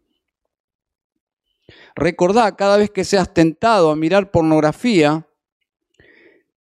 Recordá, 1.98 2.54
cada 2.54 2.76
vez 2.76 2.90
que 2.90 3.02
seas 3.02 3.34
tentado 3.34 3.90
a 3.90 3.96
mirar 3.96 4.30
pornografía, 4.30 5.27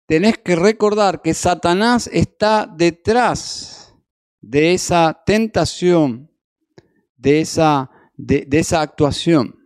tenés 0.07 0.39
que 0.39 0.57
recordar 0.57 1.23
que 1.23 1.35
Satanás 1.35 2.09
está 2.13 2.67
detrás 2.67 3.95
de 4.41 4.75
esa 4.75 5.23
tentación 5.25 6.33
de 7.23 7.41
esa, 7.41 7.91
de, 8.17 8.47
esa 8.51 8.81
actuación. 8.81 9.57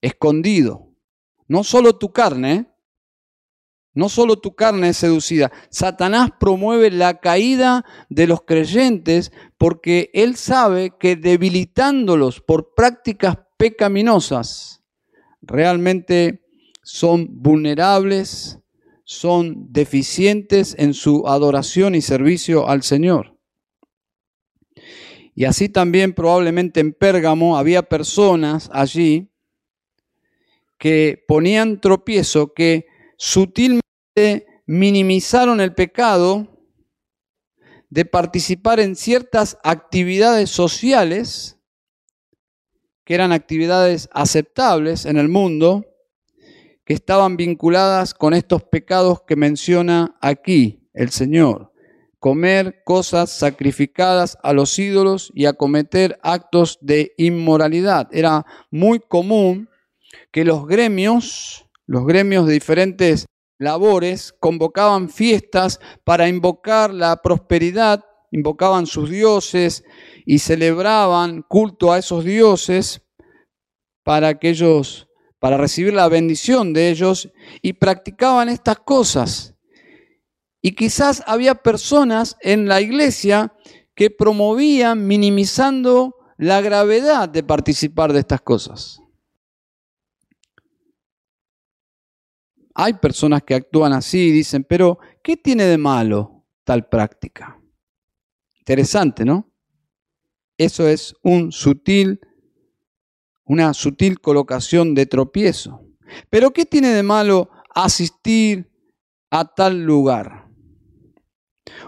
Escondido. 0.00 0.94
No 1.48 1.64
solo 1.64 1.98
tu 1.98 2.12
carne, 2.12 2.52
¿eh? 2.52 2.66
no 3.92 4.08
solo 4.08 4.36
tu 4.36 4.54
carne 4.54 4.90
es 4.90 4.96
seducida. 4.98 5.50
Satanás 5.70 6.30
promueve 6.38 6.90
la 6.90 7.20
caída 7.20 7.84
de 8.08 8.26
los 8.26 8.42
creyentes 8.42 9.32
porque 9.58 10.10
él 10.14 10.36
sabe 10.36 10.96
que 10.98 11.16
debilitándolos 11.16 12.40
por 12.40 12.74
prácticas 12.74 13.38
pecaminosas, 13.56 14.84
realmente 15.42 16.44
son 16.82 17.28
vulnerables, 17.42 18.60
son 19.04 19.72
deficientes 19.72 20.74
en 20.78 20.94
su 20.94 21.28
adoración 21.28 21.94
y 21.94 22.00
servicio 22.00 22.68
al 22.68 22.82
Señor. 22.82 23.38
Y 25.34 25.44
así 25.44 25.68
también 25.68 26.14
probablemente 26.14 26.80
en 26.80 26.92
Pérgamo 26.92 27.56
había 27.56 27.82
personas 27.82 28.70
allí 28.72 29.30
que 30.78 31.24
ponían 31.26 31.80
tropiezo, 31.80 32.52
que 32.52 32.86
sutilmente 33.16 33.82
minimizaron 34.66 35.60
el 35.60 35.74
pecado 35.74 36.48
de 37.90 38.04
participar 38.04 38.80
en 38.80 38.96
ciertas 38.96 39.58
actividades 39.62 40.50
sociales 40.50 41.58
que 43.04 43.14
eran 43.14 43.32
actividades 43.32 44.08
aceptables 44.12 45.04
en 45.04 45.18
el 45.18 45.28
mundo, 45.28 45.84
que 46.84 46.94
estaban 46.94 47.36
vinculadas 47.36 48.14
con 48.14 48.34
estos 48.34 48.62
pecados 48.64 49.22
que 49.26 49.36
menciona 49.36 50.16
aquí 50.20 50.88
el 50.92 51.10
Señor. 51.10 51.72
Comer 52.18 52.82
cosas 52.84 53.30
sacrificadas 53.30 54.38
a 54.42 54.52
los 54.52 54.78
ídolos 54.78 55.30
y 55.34 55.46
acometer 55.46 56.18
actos 56.22 56.78
de 56.80 57.12
inmoralidad. 57.16 58.08
Era 58.12 58.46
muy 58.70 59.00
común 59.00 59.68
que 60.30 60.44
los 60.44 60.66
gremios, 60.66 61.66
los 61.86 62.06
gremios 62.06 62.46
de 62.46 62.54
diferentes 62.54 63.26
labores, 63.58 64.32
convocaban 64.40 65.10
fiestas 65.10 65.80
para 66.04 66.28
invocar 66.28 66.92
la 66.92 67.16
prosperidad, 67.16 68.04
invocaban 68.30 68.86
sus 68.86 69.10
dioses 69.10 69.84
y 70.24 70.38
celebraban 70.38 71.42
culto 71.42 71.92
a 71.92 71.98
esos 71.98 72.24
dioses 72.24 73.02
para 74.02 74.38
que 74.38 74.50
ellos 74.50 75.08
para 75.44 75.58
recibir 75.58 75.92
la 75.92 76.08
bendición 76.08 76.72
de 76.72 76.88
ellos 76.88 77.30
y 77.60 77.74
practicaban 77.74 78.48
estas 78.48 78.78
cosas. 78.78 79.54
Y 80.62 80.74
quizás 80.74 81.22
había 81.26 81.56
personas 81.56 82.38
en 82.40 82.66
la 82.66 82.80
iglesia 82.80 83.52
que 83.94 84.08
promovían 84.10 85.06
minimizando 85.06 86.16
la 86.38 86.62
gravedad 86.62 87.28
de 87.28 87.42
participar 87.42 88.14
de 88.14 88.20
estas 88.20 88.40
cosas. 88.40 89.02
Hay 92.74 92.94
personas 92.94 93.42
que 93.42 93.54
actúan 93.54 93.92
así 93.92 94.28
y 94.28 94.32
dicen, 94.32 94.64
pero 94.64 94.98
¿qué 95.22 95.36
tiene 95.36 95.64
de 95.64 95.76
malo 95.76 96.46
tal 96.64 96.88
práctica? 96.88 97.60
Interesante, 98.60 99.26
¿no? 99.26 99.52
Eso 100.56 100.88
es 100.88 101.14
un 101.22 101.52
sutil 101.52 102.18
una 103.44 103.74
sutil 103.74 104.20
colocación 104.20 104.94
de 104.94 105.06
tropiezo. 105.06 105.82
Pero 106.30 106.52
¿qué 106.52 106.64
tiene 106.64 106.88
de 106.88 107.02
malo 107.02 107.50
asistir 107.74 108.70
a 109.30 109.44
tal 109.44 109.82
lugar? 109.82 110.48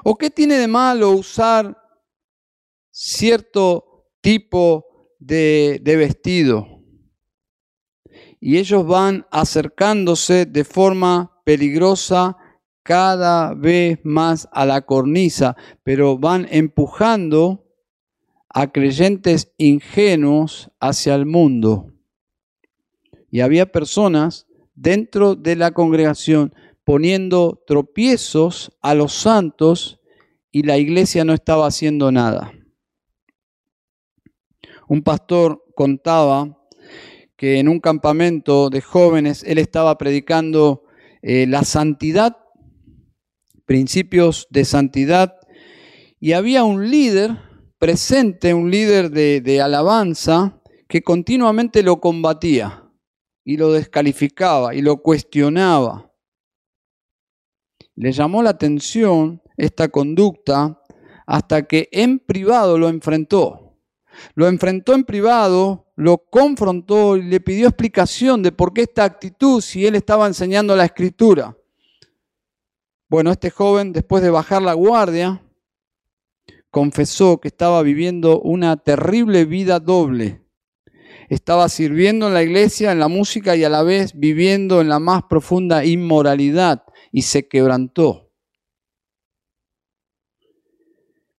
¿O 0.04 0.16
qué 0.16 0.30
tiene 0.30 0.54
de 0.54 0.68
malo 0.68 1.10
usar 1.10 1.76
cierto 2.90 4.08
tipo 4.20 4.86
de, 5.18 5.80
vestido? 5.84 6.66
Y 8.40 8.58
ellos 8.58 8.86
van 8.86 9.26
acercándose 9.30 10.46
de 10.46 10.64
forma 10.64 11.40
peligrosa 11.44 12.36
cada 12.82 13.54
vez 13.54 13.98
más 14.04 14.48
a 14.52 14.64
la 14.64 14.82
cornisa, 14.82 15.56
pero 15.82 16.18
van 16.18 16.46
empujando 16.50 17.65
a 18.56 18.72
creyentes 18.72 19.52
ingenuos 19.58 20.70
hacia 20.80 21.14
el 21.14 21.26
mundo. 21.26 21.92
Y 23.30 23.40
había 23.40 23.70
personas 23.70 24.46
dentro 24.74 25.34
de 25.34 25.56
la 25.56 25.72
congregación 25.72 26.54
poniendo 26.82 27.62
tropiezos 27.66 28.72
a 28.80 28.94
los 28.94 29.12
santos 29.12 30.00
y 30.50 30.62
la 30.62 30.78
iglesia 30.78 31.22
no 31.22 31.34
estaba 31.34 31.66
haciendo 31.66 32.10
nada. 32.10 32.50
Un 34.88 35.02
pastor 35.02 35.62
contaba 35.74 36.58
que 37.36 37.58
en 37.58 37.68
un 37.68 37.78
campamento 37.78 38.70
de 38.70 38.80
jóvenes 38.80 39.44
él 39.46 39.58
estaba 39.58 39.98
predicando 39.98 40.84
eh, 41.20 41.46
la 41.46 41.62
santidad, 41.62 42.38
principios 43.66 44.46
de 44.48 44.64
santidad, 44.64 45.36
y 46.18 46.32
había 46.32 46.64
un 46.64 46.90
líder 46.90 47.45
presente 47.86 48.52
un 48.52 48.68
líder 48.68 49.12
de, 49.12 49.60
alabanza 49.60 50.60
que 50.88 51.02
continuamente 51.02 51.84
lo 51.84 52.00
combatía 52.00 52.82
y 53.44 53.56
lo 53.56 53.70
descalificaba 53.70 54.74
y 54.74 54.82
lo 54.82 54.96
cuestionaba. 54.96 56.12
Le 57.94 58.10
llamó 58.10 58.42
la 58.42 58.50
atención 58.50 59.40
esta 59.56 59.86
conducta 59.86 60.82
hasta 61.28 61.68
que 61.68 61.88
en 61.92 62.18
privado 62.18 62.76
lo 62.76 62.88
enfrentó. 62.88 63.78
Lo 64.34 64.48
enfrentó 64.48 64.92
en 64.92 65.04
privado, 65.04 65.92
lo 65.94 66.18
confrontó 66.18 67.16
y 67.16 67.22
le 67.22 67.38
pidió 67.38 67.68
explicación 67.68 68.42
de 68.42 68.50
por 68.50 68.72
qué 68.72 68.82
esta 68.82 69.04
actitud 69.04 69.60
si 69.60 69.86
él 69.86 69.94
estaba 69.94 70.26
enseñando 70.26 70.74
la 70.74 70.86
escritura. 70.86 71.56
Bueno, 73.08 73.30
este 73.30 73.50
joven, 73.50 73.92
después 73.92 74.24
de 74.24 74.30
bajar 74.30 74.60
la 74.60 74.72
guardia, 74.72 75.45
confesó 76.70 77.40
que 77.40 77.48
estaba 77.48 77.82
viviendo 77.82 78.40
una 78.40 78.76
terrible 78.76 79.44
vida 79.44 79.80
doble. 79.80 80.42
Estaba 81.28 81.68
sirviendo 81.68 82.28
en 82.28 82.34
la 82.34 82.42
iglesia, 82.42 82.92
en 82.92 83.00
la 83.00 83.08
música 83.08 83.56
y 83.56 83.64
a 83.64 83.68
la 83.68 83.82
vez 83.82 84.12
viviendo 84.14 84.80
en 84.80 84.88
la 84.88 84.98
más 84.98 85.24
profunda 85.24 85.84
inmoralidad 85.84 86.84
y 87.10 87.22
se 87.22 87.48
quebrantó. 87.48 88.26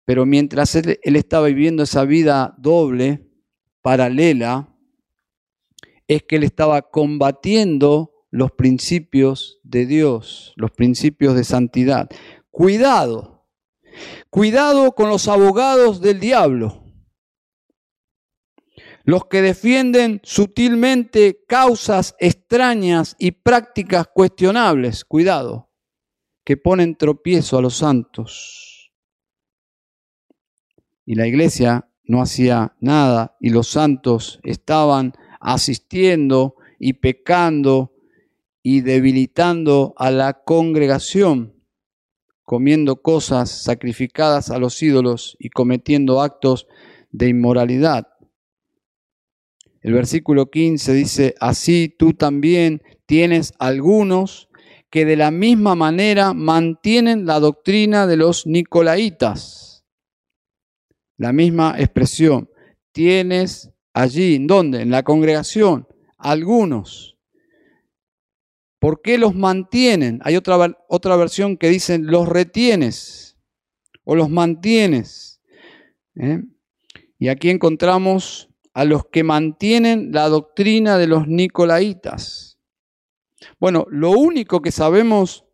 Pero 0.08 0.26
mientras 0.26 0.74
él, 0.76 0.98
estaba 1.04 1.48
viviendo 1.48 1.84
esa 1.84 2.06
vida 2.06 2.56
doble, 2.58 3.30
paralela, 3.82 4.74
es 6.08 6.24
que 6.24 6.38
él 6.38 6.44
estaba 6.44 6.82
combatiendo 6.90 8.14
los 8.32 8.54
principios 8.54 9.60
de 9.64 9.86
Dios, 9.86 10.54
los 10.56 10.72
principios 10.72 11.36
de 11.36 11.44
santidad. 11.44 12.10
Cuidado, 12.52 13.37
Cuidado 14.30 14.94
con 14.94 15.10
los 15.10 15.28
abogados 15.28 16.02
del 16.02 16.20
diablo, 16.20 16.84
los 19.04 19.26
que 19.26 19.42
defienden 19.42 20.20
sutilmente 20.24 21.44
causas 21.48 22.16
extrañas 22.20 23.16
y 23.18 23.32
prácticas 23.32 24.08
cuestionables, 24.14 25.06
cuidado, 25.06 25.72
que 26.44 26.58
ponen 26.58 26.96
tropiezo 26.96 27.58
a 27.58 27.62
los 27.62 27.78
santos. 27.78 28.92
Y 31.06 31.16
la 31.16 31.26
iglesia 31.26 31.90
no 32.04 32.22
hacía 32.22 32.76
nada 32.80 33.38
y 33.40 33.50
los 33.50 33.70
santos 33.70 34.40
estaban 34.44 35.14
asistiendo 35.40 36.56
y 36.80 36.94
pecando 36.94 37.94
y 38.62 38.82
debilitando 38.82 39.94
a 39.98 40.12
la 40.12 40.44
congregación 40.44 41.57
comiendo 42.48 43.02
cosas 43.02 43.50
sacrificadas 43.50 44.52
a 44.52 44.58
los 44.58 44.82
ídolos 44.82 45.36
y 45.38 45.50
cometiendo 45.50 46.22
actos 46.22 46.66
de 47.12 47.28
inmoralidad. 47.28 48.08
El 49.82 49.92
versículo 49.92 50.50
15 50.50 50.94
dice, 50.94 51.36
así 51.42 51.94
tú 52.00 52.14
también 52.14 52.82
tienes 53.06 53.52
algunos 53.60 54.48
que 54.90 55.04
de 55.04 55.18
la 55.18 55.30
misma 55.30 55.76
manera 55.76 56.34
mantienen 56.34 57.26
la 57.26 57.42
doctrina 57.42 58.08
de 58.08 58.16
los 58.16 58.48
nicolaitas. 58.48 59.84
La 61.18 61.34
misma 61.34 61.76
expresión. 61.78 62.50
Tienes 62.94 63.74
allí, 63.92 64.36
¿en 64.36 64.48
dónde? 64.48 64.84
En 64.84 64.92
la 64.92 65.04
congregación, 65.04 65.86
algunos 66.18 67.17
¿Por 68.80 69.02
qué 69.02 69.18
los 69.18 69.36
mantienen? 69.36 70.20
Hay 70.24 70.36
otra, 70.36 70.78
otra 70.88 71.16
versión 71.16 71.58
que 71.58 71.70
dice 71.70 71.98
los 71.98 72.28
retienes 72.28 73.38
o 74.04 74.16
los 74.16 74.30
mantienes. 74.30 75.42
¿eh? 76.16 76.42
Y 77.20 77.30
aquí 77.30 77.50
encontramos 77.50 78.50
a 78.74 78.86
los 78.86 79.06
que 79.08 79.24
mantienen 79.24 80.12
la 80.12 80.30
doctrina 80.30 80.98
de 80.98 81.08
los 81.08 81.28
nicolaitas. 81.28 82.60
Bueno, 83.60 83.88
lo 83.90 84.12
único 84.12 84.62
que 84.62 84.72
sabemos 84.72 85.46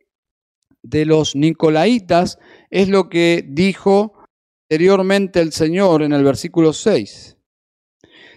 de 0.82 1.06
los 1.06 1.36
nicolaitas 1.36 2.38
es 2.70 2.90
lo 2.90 3.08
que 3.08 3.46
dijo 3.48 4.14
anteriormente 4.70 5.40
el 5.40 5.54
Señor 5.54 6.04
en 6.04 6.14
el 6.14 6.24
versículo 6.24 6.74
6. 6.74 7.38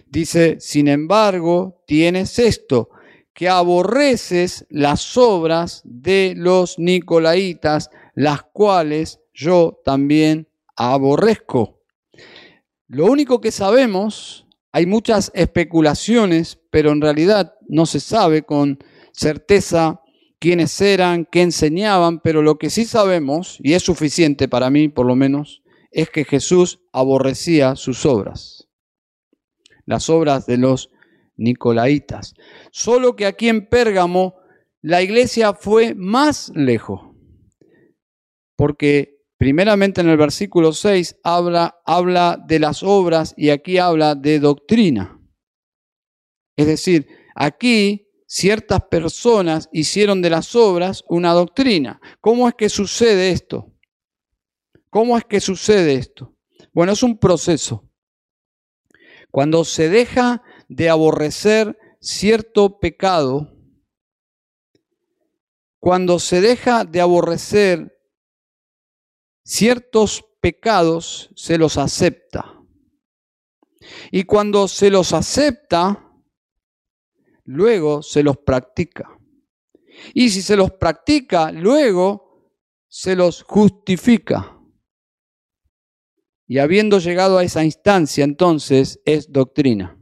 Dice, 0.05 0.57
sin 0.59 0.87
embargo, 0.87 1.83
tienes 1.85 2.39
esto, 2.39 2.89
que 3.37 3.49
aborreces 3.49 4.65
las 4.67 5.15
obras 5.15 5.83
de 5.85 6.33
los 6.35 6.79
nicolaitas, 6.79 7.91
las 8.15 8.41
cuales 8.41 9.19
yo 9.31 9.79
también 9.85 10.47
aborrezco. 10.75 11.83
Lo 12.87 13.05
único 13.05 13.39
que 13.39 13.51
sabemos, 13.51 14.47
hay 14.71 14.87
muchas 14.87 15.29
especulaciones, 15.35 16.57
pero 16.71 16.91
en 16.91 16.99
realidad 16.99 17.53
no 17.67 17.85
se 17.85 17.99
sabe 17.99 18.41
con 18.41 18.79
certeza 19.11 20.01
quiénes 20.39 20.81
eran, 20.81 21.27
qué 21.31 21.43
enseñaban, 21.43 22.21
pero 22.21 22.41
lo 22.41 22.57
que 22.57 22.71
sí 22.71 22.85
sabemos, 22.85 23.59
y 23.61 23.73
es 23.73 23.83
suficiente 23.83 24.47
para 24.47 24.71
mí 24.71 24.89
por 24.89 25.05
lo 25.05 25.15
menos, 25.15 25.61
es 25.91 26.09
que 26.09 26.25
Jesús 26.25 26.79
aborrecía 26.91 27.75
sus 27.75 28.03
obras, 28.07 28.67
las 29.85 30.09
obras 30.09 30.47
de 30.47 30.57
los 30.57 30.89
Nicolaitas. 31.37 32.33
Solo 32.71 33.15
que 33.15 33.25
aquí 33.25 33.49
en 33.49 33.67
Pérgamo 33.67 34.35
la 34.81 35.01
iglesia 35.01 35.53
fue 35.53 35.95
más 35.95 36.51
lejos, 36.55 37.01
porque 38.55 39.21
primeramente 39.37 40.01
en 40.01 40.09
el 40.09 40.17
versículo 40.17 40.73
6 40.73 41.19
habla, 41.23 41.79
habla 41.85 42.43
de 42.47 42.59
las 42.59 42.83
obras 42.83 43.33
y 43.37 43.49
aquí 43.49 43.77
habla 43.77 44.15
de 44.15 44.39
doctrina. 44.39 45.19
Es 46.55 46.67
decir, 46.67 47.07
aquí 47.35 48.07
ciertas 48.25 48.81
personas 48.89 49.69
hicieron 49.71 50.21
de 50.21 50.29
las 50.29 50.55
obras 50.55 51.03
una 51.07 51.33
doctrina. 51.33 52.01
¿Cómo 52.19 52.47
es 52.47 52.55
que 52.55 52.69
sucede 52.69 53.31
esto? 53.31 53.73
¿Cómo 54.89 55.17
es 55.17 55.25
que 55.25 55.39
sucede 55.39 55.93
esto? 55.95 56.35
Bueno, 56.73 56.93
es 56.93 57.03
un 57.03 57.17
proceso. 57.17 57.89
Cuando 59.31 59.63
se 59.63 59.89
deja 59.89 60.41
de 60.67 60.89
aborrecer 60.89 61.77
cierto 61.99 62.79
pecado, 62.79 63.53
cuando 65.79 66.19
se 66.19 66.41
deja 66.41 66.83
de 66.83 67.01
aborrecer 67.01 67.97
ciertos 69.43 70.25
pecados, 70.41 71.29
se 71.35 71.57
los 71.57 71.77
acepta. 71.77 72.53
Y 74.11 74.23
cuando 74.23 74.67
se 74.67 74.89
los 74.89 75.13
acepta, 75.13 76.11
luego 77.45 78.01
se 78.01 78.23
los 78.23 78.37
practica. 78.37 79.17
Y 80.13 80.29
si 80.29 80.41
se 80.41 80.55
los 80.55 80.71
practica, 80.71 81.51
luego 81.51 82.51
se 82.87 83.15
los 83.15 83.43
justifica. 83.43 84.59
Y 86.45 86.59
habiendo 86.59 86.99
llegado 86.99 87.37
a 87.37 87.43
esa 87.43 87.63
instancia, 87.63 88.23
entonces 88.23 89.01
es 89.05 89.31
doctrina. 89.31 89.96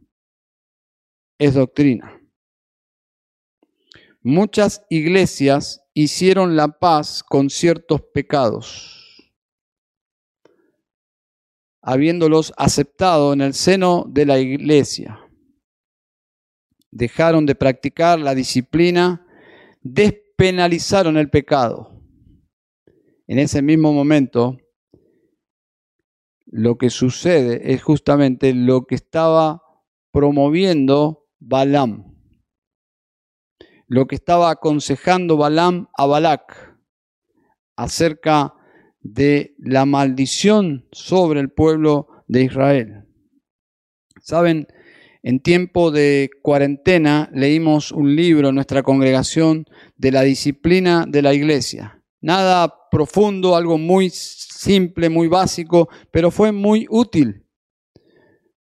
Es 1.37 1.53
doctrina. 1.53 2.21
Muchas 4.21 4.85
iglesias 4.89 5.83
hicieron 5.93 6.55
la 6.55 6.79
paz 6.79 7.23
con 7.23 7.49
ciertos 7.49 8.01
pecados, 8.13 9.31
habiéndolos 11.81 12.53
aceptado 12.57 13.33
en 13.33 13.41
el 13.41 13.53
seno 13.53 14.05
de 14.07 14.25
la 14.25 14.39
iglesia. 14.39 15.19
Dejaron 16.89 17.45
de 17.45 17.55
practicar 17.55 18.17
la 18.19 18.33
disciplina, 18.33 19.27
despenalizaron 19.81 21.17
el 21.17 21.29
pecado. 21.29 22.01
En 23.27 23.39
ese 23.39 23.61
mismo 23.61 23.91
momento, 23.91 24.57
lo 26.45 26.77
que 26.77 26.89
sucede 26.89 27.73
es 27.73 27.83
justamente 27.83 28.53
lo 28.53 28.85
que 28.85 28.95
estaba 28.95 29.61
promoviendo 30.11 31.24
Balaam, 31.47 32.15
lo 33.87 34.07
que 34.07 34.15
estaba 34.15 34.49
aconsejando 34.49 35.37
Balaam 35.37 35.87
a 35.95 36.07
Balac 36.07 36.75
acerca 37.75 38.55
de 39.01 39.53
la 39.59 39.85
maldición 39.85 40.87
sobre 40.91 41.39
el 41.41 41.51
pueblo 41.51 42.07
de 42.27 42.45
Israel. 42.45 43.05
Saben, 44.23 44.65
en 45.21 45.39
tiempo 45.39 45.91
de 45.91 46.31
cuarentena 46.41 47.29
leímos 47.31 47.91
un 47.91 48.15
libro 48.15 48.49
en 48.49 48.55
nuestra 48.55 48.81
congregación 48.81 49.65
de 49.97 50.11
la 50.11 50.23
disciplina 50.23 51.05
de 51.07 51.21
la 51.21 51.35
iglesia. 51.35 52.03
Nada 52.21 52.73
profundo, 52.89 53.55
algo 53.55 53.77
muy 53.77 54.09
simple, 54.09 55.09
muy 55.09 55.27
básico, 55.27 55.89
pero 56.09 56.31
fue 56.31 56.51
muy 56.51 56.87
útil, 56.89 57.44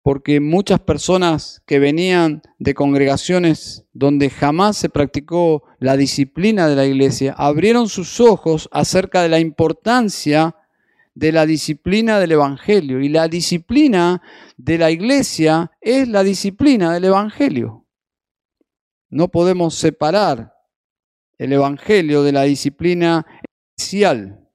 porque 0.06 0.38
muchas 0.38 0.78
personas 0.78 1.64
que 1.66 1.80
venían 1.80 2.40
de 2.60 2.74
congregaciones 2.74 3.86
donde 3.92 4.30
jamás 4.30 4.76
se 4.76 4.88
practicó 4.88 5.64
la 5.80 5.96
disciplina 5.96 6.68
de 6.68 6.76
la 6.76 6.86
iglesia, 6.86 7.34
abrieron 7.36 7.88
sus 7.88 8.20
ojos 8.20 8.68
acerca 8.70 9.22
de 9.22 9.28
la 9.28 9.40
importancia 9.40 10.54
de 11.16 11.32
la 11.32 11.44
disciplina 11.44 12.20
del 12.20 12.30
Evangelio. 12.30 13.00
Y 13.00 13.08
la 13.08 13.26
disciplina 13.26 14.22
de 14.56 14.78
la 14.78 14.92
iglesia 14.92 15.72
es 15.80 16.06
la 16.06 16.22
disciplina 16.22 16.94
del 16.94 17.06
Evangelio. 17.06 17.84
No 19.10 19.26
podemos 19.26 19.74
separar 19.74 20.54
el 21.36 21.52
Evangelio 21.52 22.22
de 22.22 22.30
la 22.30 22.42
disciplina 22.42 23.26
especial 23.76 24.45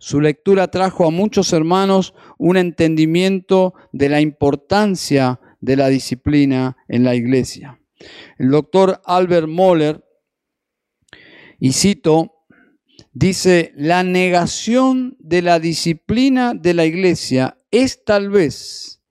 su 0.00 0.22
lectura 0.22 0.68
trajo 0.68 1.06
a 1.06 1.10
muchos 1.10 1.52
hermanos 1.52 2.14
un 2.38 2.56
entendimiento 2.56 3.74
de 3.92 4.08
la 4.08 4.22
importancia 4.22 5.40
de 5.60 5.76
la 5.76 5.88
disciplina 5.88 6.78
en 6.88 7.04
la 7.04 7.14
iglesia. 7.14 7.78
El 8.38 8.50
doctor 8.50 9.02
Albert 9.04 9.46
Moller, 9.46 10.02
y 11.58 11.72
cito, 11.72 12.46
dice, 13.12 13.74
la 13.76 14.02
negación 14.02 15.18
de 15.18 15.42
la 15.42 15.60
disciplina 15.60 16.54
de 16.54 16.72
la 16.72 16.86
iglesia 16.86 17.58
es 17.70 18.02
tal 18.02 18.30
vez 18.30 19.02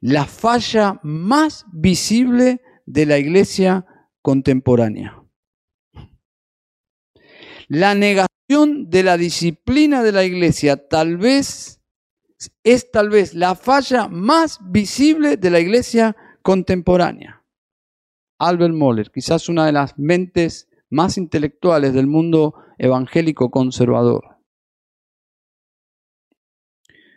la 0.00 0.26
falla 0.26 0.98
más 1.04 1.64
visible 1.72 2.62
de 2.84 3.06
la 3.06 3.18
iglesia 3.18 3.86
contemporánea. 4.22 5.21
La 7.74 7.94
negación 7.94 8.90
de 8.90 9.02
la 9.02 9.16
disciplina 9.16 10.02
de 10.02 10.12
la 10.12 10.24
iglesia 10.24 10.88
tal 10.88 11.16
vez 11.16 11.80
es 12.62 12.90
tal 12.90 13.08
vez 13.08 13.32
la 13.32 13.54
falla 13.54 14.08
más 14.08 14.58
visible 14.70 15.38
de 15.38 15.48
la 15.48 15.58
iglesia 15.58 16.14
contemporánea. 16.42 17.42
Albert 18.38 18.74
Moller, 18.74 19.10
quizás 19.10 19.48
una 19.48 19.64
de 19.64 19.72
las 19.72 19.98
mentes 19.98 20.68
más 20.90 21.16
intelectuales 21.16 21.94
del 21.94 22.06
mundo 22.06 22.56
evangélico 22.76 23.50
conservador. 23.50 24.36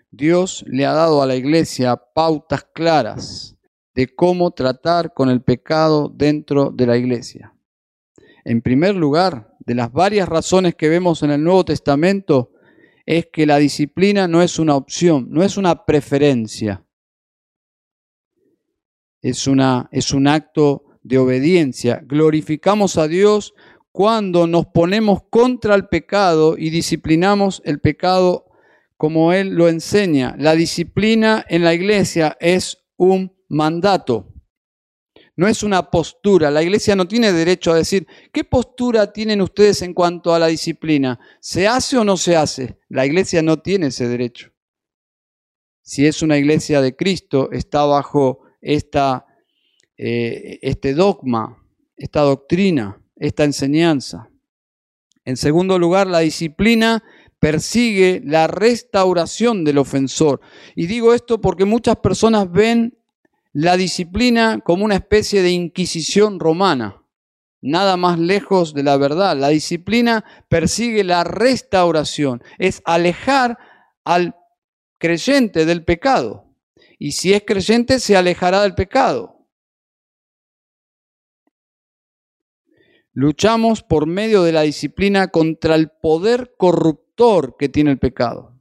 Dios 0.09 0.63
le 0.69 0.85
ha 0.85 0.93
dado 0.93 1.21
a 1.21 1.25
la 1.25 1.35
iglesia 1.35 1.97
pautas 1.97 2.63
claras 2.73 3.57
de 3.93 4.07
cómo 4.15 4.51
tratar 4.51 5.13
con 5.13 5.29
el 5.29 5.41
pecado 5.41 6.07
dentro 6.07 6.71
de 6.71 6.87
la 6.87 6.95
iglesia. 6.95 7.53
En 8.45 8.61
primer 8.61 8.95
lugar, 8.95 9.54
de 9.65 9.75
las 9.75 9.91
varias 9.91 10.30
razones 10.30 10.75
que 10.75 10.89
vemos 10.89 11.23
en 11.23 11.32
el 11.32 11.43
Nuevo 11.43 11.65
Testamento 11.65 12.51
es 13.06 13.28
que 13.32 13.45
la 13.45 13.58
disciplina 13.58 14.28
no 14.28 14.41
es 14.41 14.60
una 14.60 14.75
opción, 14.75 15.28
no 15.30 15.43
es 15.43 15.58
una 15.58 15.86
preferencia. 15.86 16.86
Es, 19.21 19.47
una, 19.47 19.89
es 19.91 20.12
un 20.12 20.28
acto 20.28 20.84
de 21.01 21.17
obediencia. 21.17 22.01
Glorificamos 22.06 22.97
a 22.97 23.08
Dios 23.08 23.54
cuando 23.91 24.45
nos 24.45 24.67
ponemos 24.67 25.23
contra 25.30 25.73
el 25.75 25.88
pecado 25.88 26.58
y 26.58 26.69
disciplinamos 26.69 27.62
el 27.65 27.80
pecado 27.80 28.45
como 28.97 29.34
Él 29.34 29.56
lo 29.56 29.67
enseña. 29.67 30.36
La 30.38 30.54
disciplina 30.54 31.43
en 31.47 31.63
la 31.63 31.73
iglesia 31.73 32.38
es 32.39 32.86
un 32.97 33.36
mandato 33.49 34.34
no 35.35 35.47
es 35.47 35.63
una 35.63 35.89
postura. 35.91 36.49
La 36.49 36.63
iglesia 36.63 36.95
no 36.95 37.07
tiene 37.07 37.33
derecho 37.33 37.71
a 37.71 37.77
decir, 37.77 38.07
¿qué 38.31 38.43
postura 38.43 39.11
tienen 39.11 39.41
ustedes 39.41 39.81
en 39.81 39.93
cuanto 39.93 40.33
a 40.33 40.39
la 40.39 40.47
disciplina? 40.47 41.19
¿Se 41.41 41.67
hace 41.67 41.97
o 41.97 42.03
no 42.03 42.17
se 42.17 42.35
hace? 42.35 42.79
La 42.89 43.05
iglesia 43.05 43.41
no 43.41 43.59
tiene 43.61 43.87
ese 43.87 44.07
derecho. 44.07 44.51
Si 45.81 46.07
es 46.07 46.21
una 46.21 46.37
iglesia 46.37 46.81
de 46.81 46.95
Cristo, 46.95 47.51
está 47.51 47.85
bajo 47.85 48.41
esta, 48.61 49.25
eh, 49.97 50.57
este 50.61 50.93
dogma, 50.93 51.61
esta 51.95 52.21
doctrina, 52.21 53.01
esta 53.15 53.43
enseñanza. 53.43 54.29
En 55.25 55.37
segundo 55.37 55.77
lugar, 55.77 56.07
la 56.07 56.19
disciplina 56.19 57.03
persigue 57.39 58.21
la 58.25 58.47
restauración 58.47 59.63
del 59.63 59.77
ofensor. 59.77 60.41
Y 60.75 60.87
digo 60.87 61.13
esto 61.13 61.41
porque 61.41 61.65
muchas 61.65 61.97
personas 61.97 62.51
ven 62.51 62.97
la 63.55 63.77
disciplina 63.77 64.59
como 64.59 64.83
una 64.83 64.95
especie 64.95 65.41
de 65.41 65.51
inquisición 65.51 66.41
romana, 66.41 67.01
nada 67.61 67.95
más 67.95 68.19
lejos 68.19 68.73
de 68.73 68.83
la 68.83 68.97
verdad. 68.97 69.37
La 69.37 69.47
disciplina 69.47 70.25
persigue 70.49 71.05
la 71.05 71.23
restauración, 71.23 72.43
es 72.57 72.81
alejar 72.83 73.57
al 74.03 74.35
creyente 74.99 75.65
del 75.65 75.85
pecado. 75.85 76.43
y 76.97 77.11
si 77.11 77.33
es 77.33 77.43
creyente 77.45 77.99
se 77.99 78.15
alejará 78.15 78.61
del 78.61 78.73
pecado. 78.73 79.47
Luchamos 83.13 83.83
por 83.83 84.05
medio 84.05 84.43
de 84.43 84.51
la 84.51 84.61
disciplina 84.61 85.27
contra 85.29 85.75
el 85.75 85.89
poder 85.89 86.55
corruptor 86.57 87.55
que 87.57 87.69
tiene 87.69 87.91
el 87.91 87.99
pecado. 87.99 88.54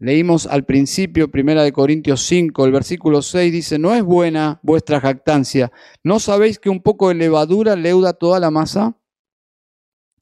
Leímos 0.00 0.46
al 0.46 0.64
principio, 0.64 1.28
primera 1.28 1.64
de 1.64 1.72
Corintios 1.72 2.22
5, 2.22 2.64
el 2.64 2.72
versículo 2.72 3.20
6 3.20 3.52
dice, 3.52 3.78
no 3.80 3.94
es 3.94 4.04
buena 4.04 4.60
vuestra 4.62 5.00
jactancia. 5.00 5.72
¿No 6.04 6.20
sabéis 6.20 6.60
que 6.60 6.70
un 6.70 6.80
poco 6.80 7.08
de 7.08 7.14
levadura 7.14 7.74
leuda 7.74 8.12
toda 8.12 8.38
la 8.38 8.52
masa? 8.52 8.96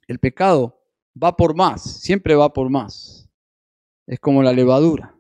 El 0.09 0.19
pecado 0.19 0.81
va 1.23 1.37
por 1.37 1.55
más, 1.55 1.83
siempre 2.01 2.35
va 2.35 2.55
por 2.55 2.71
más. 2.71 3.29
Es 4.07 4.19
como 4.19 4.43
la 4.43 4.55
levadura. 4.55 5.15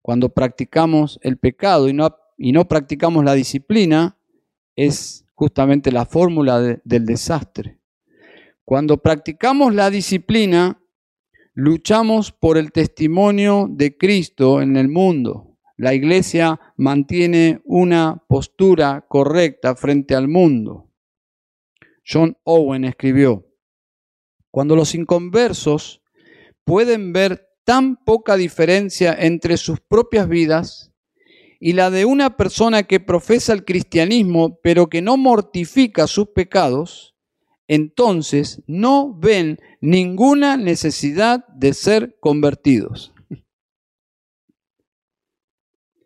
Cuando 0.00 0.28
practicamos 0.28 1.18
el 1.22 1.36
pecado 1.36 1.88
y 1.88 1.92
no, 1.92 2.16
y 2.38 2.52
no 2.52 2.68
practicamos 2.68 3.24
la 3.24 3.34
disciplina, 3.34 4.16
es 4.76 5.24
justamente 5.34 5.90
la 5.90 6.06
fórmula 6.06 6.60
del 6.84 7.04
desastre. 7.04 7.80
Cuando 8.64 8.98
practicamos 8.98 9.74
la 9.74 9.90
disciplina, 9.90 10.80
luchamos 11.56 12.32
por 12.32 12.58
el 12.58 12.70
testimonio 12.70 13.66
de 13.70 13.96
Cristo 13.96 14.60
en 14.60 14.76
el 14.76 14.88
mundo. 14.88 15.56
La 15.78 15.94
iglesia 15.94 16.60
mantiene 16.76 17.62
una 17.64 18.22
postura 18.28 19.06
correcta 19.08 19.74
frente 19.74 20.14
al 20.14 20.28
mundo. 20.28 20.92
John 22.06 22.36
Owen 22.44 22.84
escribió, 22.84 23.46
cuando 24.50 24.76
los 24.76 24.94
inconversos 24.94 26.02
pueden 26.62 27.14
ver 27.14 27.48
tan 27.64 27.96
poca 28.04 28.36
diferencia 28.36 29.16
entre 29.18 29.56
sus 29.56 29.80
propias 29.80 30.28
vidas 30.28 30.92
y 31.58 31.72
la 31.72 31.90
de 31.90 32.04
una 32.04 32.36
persona 32.36 32.82
que 32.82 33.00
profesa 33.00 33.54
el 33.54 33.64
cristianismo 33.64 34.60
pero 34.62 34.88
que 34.88 35.00
no 35.00 35.16
mortifica 35.16 36.06
sus 36.06 36.28
pecados, 36.28 37.15
entonces 37.68 38.62
no 38.66 39.14
ven 39.14 39.58
ninguna 39.80 40.56
necesidad 40.56 41.46
de 41.48 41.74
ser 41.74 42.18
convertidos. 42.20 43.12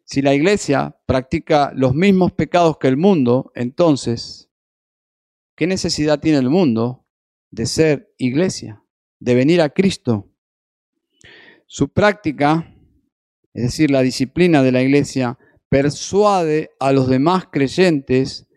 Si 0.05 0.23
la 0.23 0.35
iglesia 0.35 0.97
practica 1.07 1.73
los 1.75 1.95
mismos 1.95 2.33
pecados 2.33 2.79
que 2.79 2.89
el 2.89 2.97
mundo, 2.97 3.53
entonces, 3.55 4.51
¿qué 5.57 5.69
necesidad 5.69 6.19
tiene 6.19 6.39
el 6.39 6.51
mundo 6.51 7.07
de 7.51 7.67
ser 7.67 8.13
iglesia, 8.19 8.83
de 9.21 9.35
venir 9.35 9.61
a 9.61 9.69
Cristo? 9.69 10.29
Su 11.67 11.93
práctica, 11.93 12.75
es 13.55 13.63
decir, 13.63 13.93
la 13.93 14.03
disciplina 14.03 14.65
de 14.65 14.73
la 14.73 14.83
iglesia, 14.83 15.39
persuade 15.69 16.71
a 16.81 16.91
los 16.91 17.09
demás 17.09 17.47
creyentes 17.47 18.49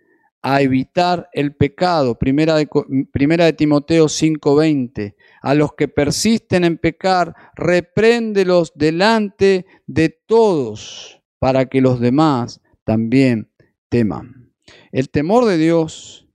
a 0.43 0.62
evitar 0.62 1.29
el 1.32 1.56
pecado. 1.56 2.19
Primera 2.19 2.56
de, 2.56 2.69
primera 3.12 3.45
de 3.45 3.53
Timoteo 3.53 4.08
5:20. 4.08 5.15
A 5.41 5.56
los 5.56 5.73
que 5.73 5.88
persisten 5.88 6.65
en 6.65 6.77
pecar, 6.77 7.34
repréndelos 7.56 8.73
delante 8.75 9.65
de 9.88 10.10
todos 10.10 11.21
para 11.39 11.65
que 11.65 11.82
los 11.82 11.99
demás 11.99 12.62
también 12.84 13.51
teman. 13.89 14.53
El 14.91 15.10
temor 15.10 15.45
de 15.45 15.58
Dios, 15.58 16.27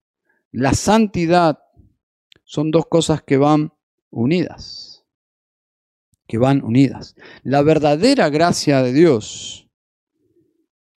la 0.53 0.73
santidad, 0.73 1.59
son 2.45 2.71
dos 2.71 2.87
cosas 2.87 3.23
que 3.23 3.37
van 3.37 3.73
unidas. 4.11 5.05
Que 6.27 6.39
van 6.39 6.65
unidas. 6.65 7.15
La 7.43 7.61
verdadera 7.63 8.31
gracia 8.31 8.83
de 8.83 8.93
Dios 8.95 9.69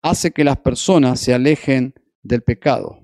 hace 0.03 0.31
que 0.31 0.45
las 0.45 0.59
personas 0.59 1.19
se 1.19 1.35
alejen 1.35 1.95
del 2.23 2.43
pecado. 2.43 3.00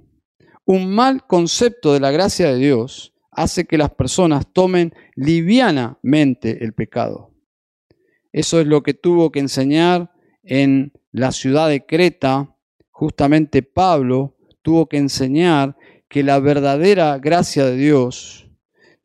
Un 0.67 0.91
mal 0.91 1.25
concepto 1.29 1.93
de 1.93 2.01
la 2.01 2.11
gracia 2.11 2.53
de 2.53 2.59
Dios 2.59 3.15
hace 3.31 3.67
que 3.67 3.79
las 3.79 3.91
personas 3.91 4.53
tomen 4.53 4.93
livianamente 5.15 6.65
el 6.65 6.73
pecado. 6.75 7.31
Eso 8.33 8.61
es 8.61 8.67
lo 8.67 8.83
que 8.83 8.93
tuvo 8.93 9.31
que 9.31 9.39
enseñar 9.39 10.11
en 10.43 10.93
la 11.13 11.31
ciudad 11.31 11.69
de 11.69 11.87
Creta. 11.87 12.53
Justamente 12.91 13.63
Pablo 13.63 14.37
tuvo 14.63 14.89
que 14.89 14.97
enseñar 14.97 15.77
que 16.09 16.25
la 16.25 16.41
verdadera 16.41 17.17
gracia 17.19 17.65
de 17.67 17.77
Dios, 17.77 18.51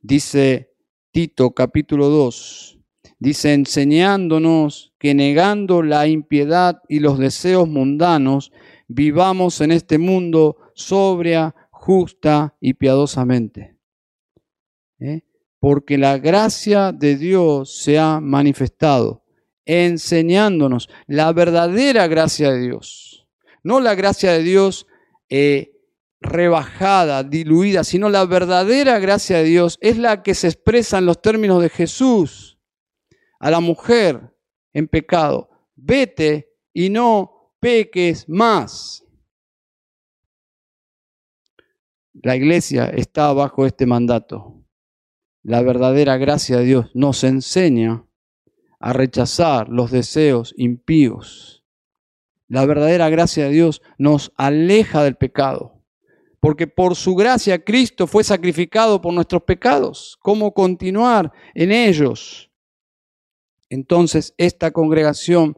dice 0.02 0.74
Tito 1.12 1.52
capítulo 1.52 2.10
2, 2.10 2.80
dice 3.20 3.54
enseñándonos 3.54 4.94
que 4.98 5.14
negando 5.14 5.84
la 5.84 6.08
impiedad 6.08 6.82
y 6.90 7.02
los 7.02 7.20
deseos 7.20 7.70
mundanos, 7.70 8.52
vivamos 8.94 9.62
en 9.62 9.72
este 9.72 9.98
mundo 9.98 10.58
sobria, 10.74 11.56
justa 11.70 12.56
y 12.60 12.74
piadosamente. 12.74 13.78
¿Eh? 15.00 15.22
Porque 15.60 15.98
la 15.98 16.18
gracia 16.18 16.92
de 16.92 17.16
Dios 17.16 17.76
se 17.76 17.98
ha 17.98 18.20
manifestado, 18.20 19.24
enseñándonos 19.66 20.90
la 21.08 21.32
verdadera 21.34 22.08
gracia 22.08 22.52
de 22.52 22.60
Dios. 22.60 23.28
No 23.64 23.80
la 23.80 23.96
gracia 23.96 24.34
de 24.34 24.44
Dios 24.44 24.88
eh, 25.30 25.72
rebajada, 26.20 27.24
diluida, 27.24 27.84
sino 27.84 28.10
la 28.10 28.26
verdadera 28.26 29.00
gracia 29.00 29.38
de 29.38 29.46
Dios 29.46 29.78
es 29.82 29.98
la 29.98 30.24
que 30.24 30.36
se 30.36 30.48
expresa 30.48 30.98
en 30.98 31.06
los 31.06 31.22
términos 31.22 31.62
de 31.62 31.70
Jesús 31.70 32.60
a 33.40 33.50
la 33.50 33.60
mujer 33.60 34.36
en 34.74 34.88
pecado. 34.88 35.50
Vete 35.76 36.54
y 36.74 36.90
no 36.90 37.41
peques 37.62 38.28
más. 38.28 39.06
La 42.12 42.36
iglesia 42.36 42.88
está 42.88 43.32
bajo 43.32 43.66
este 43.66 43.86
mandato. 43.86 44.66
La 45.44 45.62
verdadera 45.62 46.18
gracia 46.18 46.58
de 46.58 46.66
Dios 46.66 46.92
nos 46.94 47.24
enseña 47.24 48.06
a 48.80 48.94
rechazar 48.94 49.70
los 49.70 49.92
deseos 49.92 50.54
impíos. 50.58 51.64
La 52.48 52.66
verdadera 52.66 53.10
gracia 53.10 53.46
de 53.46 53.52
Dios 53.52 53.82
nos 53.98 54.34
aleja 54.36 55.04
del 55.04 55.16
pecado, 55.16 55.84
porque 56.40 56.68
por 56.68 56.96
su 56.96 57.16
gracia 57.16 57.64
Cristo 57.64 58.08
fue 58.08 58.24
sacrificado 58.24 59.02
por 59.02 59.14
nuestros 59.14 59.44
pecados. 59.44 60.18
¿Cómo 60.22 60.54
continuar 60.54 61.32
en 61.54 61.72
ellos? 61.72 62.52
Entonces 63.70 64.34
esta 64.38 64.72
congregación 64.72 65.58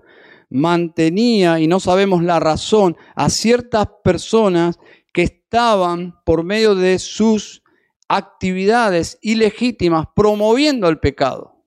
mantenía, 0.53 1.59
y 1.59 1.67
no 1.67 1.79
sabemos 1.79 2.23
la 2.23 2.39
razón, 2.39 2.95
a 3.15 3.29
ciertas 3.29 3.87
personas 4.03 4.77
que 5.11 5.23
estaban 5.23 6.21
por 6.23 6.43
medio 6.43 6.75
de 6.75 6.99
sus 6.99 7.63
actividades 8.07 9.17
ilegítimas 9.21 10.05
promoviendo 10.15 10.87
el 10.87 10.99
pecado. 10.99 11.65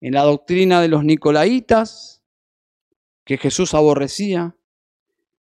En 0.00 0.14
la 0.14 0.22
doctrina 0.22 0.80
de 0.80 0.88
los 0.88 1.04
nicolaitas, 1.04 2.22
que 3.24 3.36
Jesús 3.36 3.74
aborrecía, 3.74 4.56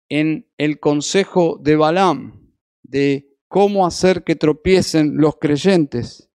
en 0.08 0.50
el 0.58 0.80
consejo 0.80 1.60
de 1.62 1.76
Balaam, 1.76 2.54
de 2.82 3.36
cómo 3.46 3.86
hacer 3.86 4.24
que 4.24 4.36
tropiecen 4.36 5.18
los 5.18 5.36
creyentes. 5.36 6.30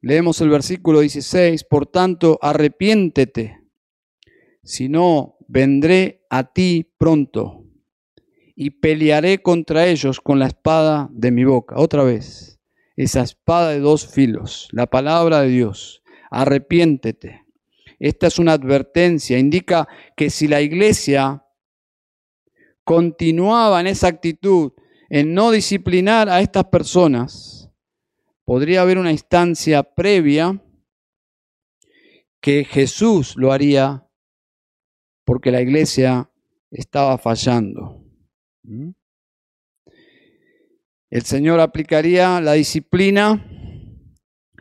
Leemos 0.00 0.40
el 0.42 0.50
versículo 0.50 1.00
16, 1.00 1.64
por 1.64 1.86
tanto, 1.86 2.38
arrepiéntete, 2.42 3.63
si 4.64 4.88
no, 4.88 5.36
vendré 5.46 6.24
a 6.30 6.52
ti 6.52 6.90
pronto 6.98 7.64
y 8.56 8.70
pelearé 8.70 9.42
contra 9.42 9.86
ellos 9.86 10.20
con 10.20 10.38
la 10.38 10.46
espada 10.46 11.08
de 11.12 11.30
mi 11.30 11.44
boca. 11.44 11.76
Otra 11.78 12.02
vez, 12.02 12.60
esa 12.96 13.22
espada 13.22 13.70
de 13.70 13.80
dos 13.80 14.06
filos, 14.06 14.68
la 14.72 14.86
palabra 14.86 15.42
de 15.42 15.48
Dios. 15.48 16.02
Arrepiéntete. 16.30 17.44
Esta 17.98 18.26
es 18.26 18.38
una 18.38 18.52
advertencia, 18.52 19.38
indica 19.38 19.86
que 20.16 20.30
si 20.30 20.48
la 20.48 20.60
iglesia 20.60 21.44
continuaba 22.82 23.80
en 23.80 23.86
esa 23.86 24.08
actitud, 24.08 24.72
en 25.08 25.34
no 25.34 25.50
disciplinar 25.50 26.28
a 26.28 26.40
estas 26.40 26.64
personas, 26.64 27.70
podría 28.44 28.82
haber 28.82 28.98
una 28.98 29.12
instancia 29.12 29.82
previa 29.82 30.60
que 32.40 32.64
Jesús 32.64 33.36
lo 33.36 33.52
haría 33.52 34.03
porque 35.24 35.50
la 35.50 35.60
iglesia 35.60 36.30
estaba 36.70 37.18
fallando. 37.18 38.04
¿Mm? 38.62 38.90
El 41.10 41.22
Señor 41.22 41.60
aplicaría 41.60 42.40
la 42.40 42.54
disciplina 42.54 43.46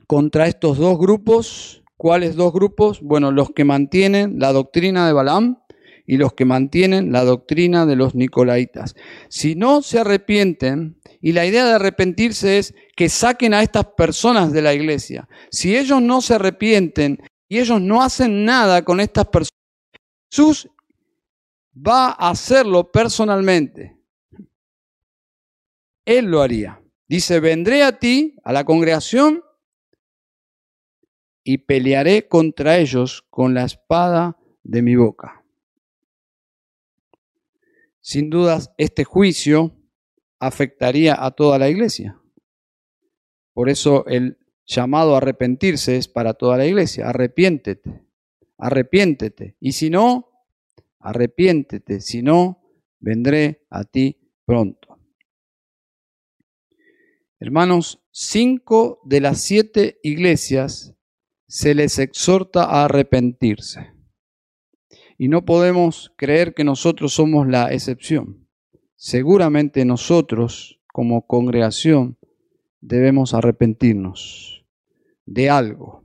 contra 0.07 0.47
estos 0.47 0.77
dos 0.77 0.99
grupos. 0.99 1.83
¿Cuáles 1.97 2.35
dos 2.35 2.53
grupos? 2.53 3.01
Bueno, 3.01 3.31
los 3.31 3.51
que 3.51 3.63
mantienen 3.63 4.37
la 4.39 4.51
doctrina 4.51 5.07
de 5.07 5.13
Balaam 5.13 5.63
y 6.05 6.17
los 6.17 6.33
que 6.33 6.45
mantienen 6.45 7.11
la 7.11 7.23
doctrina 7.23 7.85
de 7.85 7.95
los 7.95 8.13
nicolaitas. 8.13 8.95
Si 9.29 9.55
no 9.55 9.81
se 9.81 9.99
arrepienten, 9.99 10.99
y 11.21 11.31
la 11.31 11.45
idea 11.45 11.65
de 11.65 11.71
arrepentirse 11.71 12.57
es 12.57 12.75
que 12.97 13.07
saquen 13.07 13.53
a 13.53 13.63
estas 13.63 13.85
personas 13.97 14.51
de 14.51 14.61
la 14.61 14.73
iglesia. 14.73 15.29
Si 15.49 15.77
ellos 15.77 16.01
no 16.01 16.21
se 16.21 16.35
arrepienten 16.35 17.19
y 17.47 17.59
ellos 17.59 17.79
no 17.79 18.03
hacen 18.03 18.43
nada 18.43 18.83
con 18.83 18.99
estas 18.99 19.27
personas, 19.27 19.62
Jesús 20.33 20.67
va 21.75 22.07
a 22.07 22.31
hacerlo 22.31 22.91
personalmente. 22.91 23.95
Él 26.05 26.25
lo 26.25 26.41
haría. 26.41 26.81
Dice, 27.07 27.39
vendré 27.39 27.83
a 27.83 27.99
ti, 27.99 28.35
a 28.43 28.51
la 28.51 28.63
congregación, 28.63 29.43
y 31.43 31.59
pelearé 31.59 32.27
contra 32.27 32.77
ellos 32.79 33.27
con 33.29 33.53
la 33.53 33.63
espada 33.65 34.39
de 34.63 34.81
mi 34.81 34.95
boca. 34.95 35.45
Sin 38.01 38.31
dudas, 38.31 38.71
este 38.79 39.03
juicio 39.03 39.75
afectaría 40.39 41.15
a 41.23 41.29
toda 41.29 41.59
la 41.59 41.69
iglesia. 41.69 42.19
Por 43.53 43.69
eso 43.69 44.03
el 44.07 44.39
llamado 44.65 45.13
a 45.13 45.17
arrepentirse 45.17 45.97
es 45.97 46.07
para 46.07 46.33
toda 46.33 46.57
la 46.57 46.65
iglesia. 46.65 47.09
Arrepiéntete, 47.09 48.03
arrepiéntete. 48.57 49.57
Y 49.59 49.73
si 49.73 49.89
no, 49.89 50.29
arrepiéntete. 50.99 52.01
Si 52.01 52.21
no, 52.21 52.63
vendré 52.99 53.65
a 53.69 53.83
ti 53.83 54.17
pronto. 54.45 54.99
Hermanos, 57.39 58.01
cinco 58.11 59.01
de 59.03 59.19
las 59.19 59.41
siete 59.41 59.99
iglesias 60.01 60.95
se 61.47 61.75
les 61.75 61.99
exhorta 61.99 62.63
a 62.63 62.85
arrepentirse. 62.85 63.91
Y 65.17 65.27
no 65.27 65.45
podemos 65.45 66.13
creer 66.15 66.53
que 66.53 66.63
nosotros 66.63 67.13
somos 67.13 67.47
la 67.47 67.71
excepción. 67.73 68.47
Seguramente 68.95 69.83
nosotros, 69.83 70.79
como 70.87 71.27
congregación, 71.27 72.17
debemos 72.79 73.33
arrepentirnos 73.33 74.65
de 75.25 75.49
algo, 75.49 76.03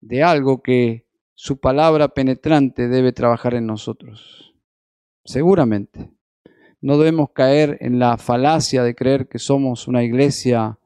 de 0.00 0.22
algo 0.22 0.62
que 0.62 1.07
su 1.40 1.60
palabra 1.60 2.08
penetrante 2.08 2.88
debe 2.88 3.12
trabajar 3.12 3.54
en 3.54 3.64
nosotros. 3.64 4.56
Seguramente. 5.24 6.10
No 6.80 6.98
debemos 6.98 7.30
caer 7.30 7.78
en 7.80 8.00
la 8.00 8.18
falacia 8.18 8.82
de 8.82 8.96
creer 8.96 9.28
que 9.28 9.38
somos 9.38 9.86
una 9.86 10.02
iglesia 10.02 10.80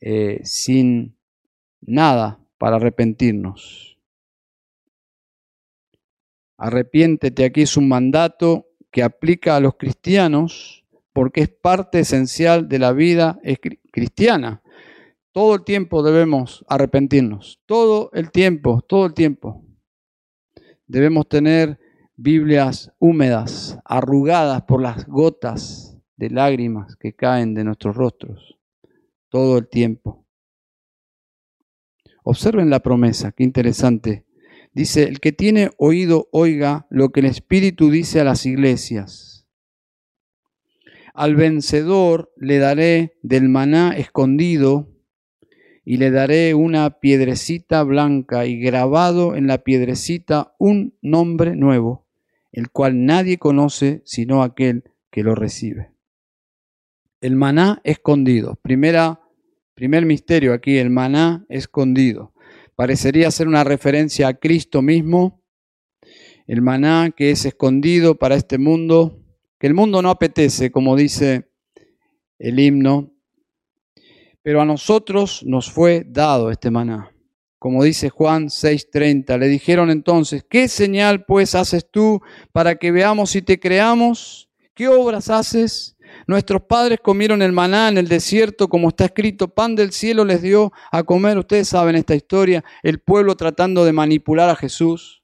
eh, 0.00 0.40
sin 0.42 1.18
nada 1.82 2.40
para 2.56 2.76
arrepentirnos. 2.76 3.98
Arrepiéntete 6.56 7.44
aquí 7.44 7.60
es 7.60 7.76
un 7.76 7.86
mandato 7.86 8.68
que 8.90 9.02
aplica 9.02 9.54
a 9.54 9.60
los 9.60 9.74
cristianos 9.74 10.86
porque 11.12 11.42
es 11.42 11.50
parte 11.50 11.98
esencial 12.00 12.70
de 12.70 12.78
la 12.78 12.92
vida 12.92 13.38
cristiana. 13.92 14.62
Todo 15.32 15.56
el 15.56 15.64
tiempo 15.64 16.02
debemos 16.02 16.64
arrepentirnos, 16.68 17.60
todo 17.66 18.08
el 18.14 18.30
tiempo, 18.30 18.80
todo 18.80 19.04
el 19.04 19.12
tiempo. 19.12 19.63
Debemos 20.86 21.28
tener 21.28 21.78
Biblias 22.16 22.92
húmedas, 22.98 23.78
arrugadas 23.84 24.62
por 24.62 24.82
las 24.82 25.06
gotas 25.06 25.98
de 26.16 26.30
lágrimas 26.30 26.96
que 26.96 27.14
caen 27.14 27.54
de 27.54 27.64
nuestros 27.64 27.96
rostros, 27.96 28.58
todo 29.28 29.58
el 29.58 29.68
tiempo. 29.68 30.26
Observen 32.22 32.70
la 32.70 32.80
promesa, 32.80 33.32
qué 33.32 33.44
interesante. 33.44 34.24
Dice, 34.72 35.04
el 35.04 35.20
que 35.20 35.32
tiene 35.32 35.70
oído, 35.76 36.28
oiga 36.32 36.86
lo 36.90 37.10
que 37.10 37.20
el 37.20 37.26
Espíritu 37.26 37.90
dice 37.90 38.20
a 38.20 38.24
las 38.24 38.44
iglesias. 38.46 39.46
Al 41.14 41.36
vencedor 41.36 42.32
le 42.36 42.58
daré 42.58 43.16
del 43.22 43.48
maná 43.48 43.96
escondido 43.96 44.93
y 45.84 45.98
le 45.98 46.10
daré 46.10 46.54
una 46.54 46.98
piedrecita 46.98 47.82
blanca 47.82 48.46
y 48.46 48.58
grabado 48.58 49.36
en 49.36 49.46
la 49.46 49.58
piedrecita 49.58 50.54
un 50.58 50.94
nombre 51.02 51.56
nuevo, 51.56 52.06
el 52.52 52.70
cual 52.70 53.04
nadie 53.04 53.38
conoce 53.38 54.02
sino 54.04 54.42
aquel 54.42 54.84
que 55.10 55.22
lo 55.22 55.34
recibe. 55.34 55.90
El 57.20 57.36
maná 57.36 57.80
escondido. 57.84 58.56
Primera, 58.62 59.20
primer 59.74 60.06
misterio 60.06 60.52
aquí, 60.52 60.78
el 60.78 60.90
maná 60.90 61.44
escondido. 61.48 62.32
Parecería 62.76 63.30
ser 63.30 63.48
una 63.48 63.64
referencia 63.64 64.28
a 64.28 64.34
Cristo 64.34 64.82
mismo. 64.82 65.42
El 66.46 66.60
maná 66.60 67.10
que 67.16 67.30
es 67.30 67.44
escondido 67.44 68.16
para 68.16 68.34
este 68.34 68.58
mundo 68.58 69.20
que 69.58 69.68
el 69.68 69.74
mundo 69.74 70.02
no 70.02 70.10
apetece, 70.10 70.70
como 70.70 70.94
dice 70.94 71.48
el 72.38 72.58
himno, 72.58 73.13
pero 74.44 74.60
a 74.60 74.66
nosotros 74.66 75.42
nos 75.46 75.70
fue 75.70 76.04
dado 76.06 76.50
este 76.50 76.70
maná. 76.70 77.10
Como 77.58 77.82
dice 77.82 78.10
Juan 78.10 78.50
6:30, 78.50 79.38
le 79.38 79.48
dijeron 79.48 79.90
entonces, 79.90 80.44
¿qué 80.46 80.68
señal 80.68 81.24
pues 81.24 81.54
haces 81.54 81.88
tú 81.90 82.20
para 82.52 82.76
que 82.76 82.92
veamos 82.92 83.34
y 83.36 83.40
te 83.40 83.58
creamos? 83.58 84.50
¿Qué 84.74 84.86
obras 84.86 85.30
haces? 85.30 85.96
Nuestros 86.26 86.60
padres 86.64 86.98
comieron 87.02 87.40
el 87.40 87.52
maná 87.52 87.88
en 87.88 87.96
el 87.96 88.06
desierto, 88.06 88.68
como 88.68 88.88
está 88.88 89.06
escrito, 89.06 89.48
pan 89.48 89.76
del 89.76 89.92
cielo 89.92 90.26
les 90.26 90.42
dio 90.42 90.74
a 90.92 91.02
comer. 91.04 91.38
Ustedes 91.38 91.68
saben 91.68 91.96
esta 91.96 92.14
historia, 92.14 92.62
el 92.82 92.98
pueblo 92.98 93.36
tratando 93.36 93.82
de 93.86 93.94
manipular 93.94 94.50
a 94.50 94.56
Jesús 94.56 95.22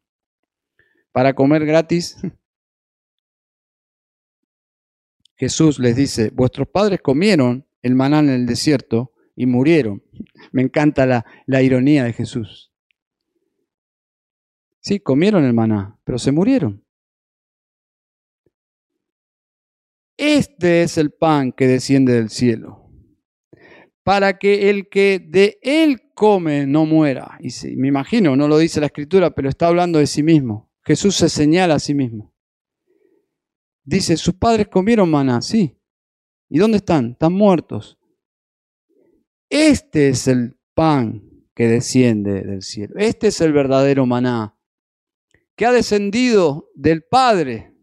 para 1.13 1.35
comer 1.35 1.67
gratis. 1.67 2.17
Jesús 5.37 5.79
les 5.79 5.95
dice, 5.95 6.31
vuestros 6.31 6.69
padres 6.69 7.03
comieron 7.03 7.67
el 7.83 7.95
maná 7.95 8.21
en 8.21 8.31
el 8.31 8.47
desierto 8.47 9.10
y 9.40 9.46
murieron. 9.46 10.03
Me 10.53 10.61
encanta 10.61 11.24
la, 11.46 11.62
ironía 11.62 12.05
de 12.05 12.12
Jesús. 12.12 12.70
Sí, 14.81 15.00
comieron 15.00 15.44
el 15.44 15.55
maná, 15.55 15.98
pero 16.05 16.18
se 16.18 16.31
murieron. 16.31 16.85
Este 20.18 20.83
es 20.83 20.98
el 20.98 21.11
pan 21.11 21.53
que 21.53 21.66
desciende 21.66 22.12
del 22.12 22.29
cielo, 22.29 22.90
para 24.03 24.38
que 24.38 24.68
el 24.68 24.90
que 24.90 25.26
de 25.26 25.59
él 25.62 26.12
come 26.14 26.66
no 26.66 26.85
muera. 26.85 27.38
Y 27.40 27.48
sí, 27.48 27.76
me 27.76 27.88
imagino, 27.88 28.37
no 28.37 28.46
lo 28.46 28.59
dice 28.59 28.81
la 28.81 28.87
escritura, 28.87 29.31
pero 29.31 29.48
está 29.48 29.68
hablando 29.68 29.98
de 29.98 30.07
sí 30.07 30.22
mismo. 30.22 30.70
Jesús 30.85 31.16
se 31.16 31.31
señala 31.31 31.76
a 31.76 31.79
sí 31.79 31.94
mismo. 31.94 32.35
Dice, 33.85 34.18
sus 34.18 34.35
padres 34.35 34.68
comieron 34.68 35.11
maná, 35.11 35.40
sí. 35.40 35.79
¿Y 36.50 36.59
dónde 36.59 36.76
están? 36.76 37.12
Están 37.12 37.33
muertos. 37.33 38.00
Este 39.51 40.11
es 40.11 40.29
el 40.29 40.57
pan 40.75 41.23
que 41.57 41.67
desciende 41.67 42.43
del 42.43 42.63
cielo. 42.63 42.95
Este 42.97 43.27
es 43.27 43.41
el 43.41 43.53
verdadero 43.53 44.07
maná, 44.07 44.57
que 45.57 45.67
ha 45.67 45.73
descendido 45.73 46.71
del 46.75 47.03
Padre. 47.03 47.75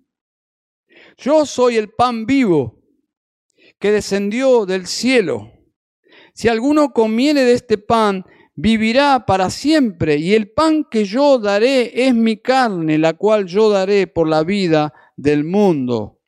Yo 1.17 1.45
soy 1.45 1.75
el 1.75 1.89
pan 1.89 2.25
vivo 2.25 2.81
que 3.79 3.91
descendió 3.91 4.65
del 4.65 4.87
cielo. 4.87 5.51
Si 6.33 6.47
alguno 6.47 6.93
comiere 6.93 7.43
de 7.43 7.53
este 7.53 7.77
pan, 7.77 8.23
vivirá 8.55 9.25
para 9.25 9.49
siempre, 9.49 10.15
y 10.17 10.33
el 10.33 10.49
pan 10.51 10.85
que 10.89 11.03
yo 11.03 11.37
daré 11.37 12.07
es 12.07 12.15
mi 12.15 12.37
carne, 12.37 12.97
la 12.97 13.13
cual 13.13 13.45
yo 13.45 13.69
daré 13.69 14.07
por 14.07 14.29
la 14.29 14.43
vida 14.43 14.93
del 15.17 15.43
mundo. 15.43 16.21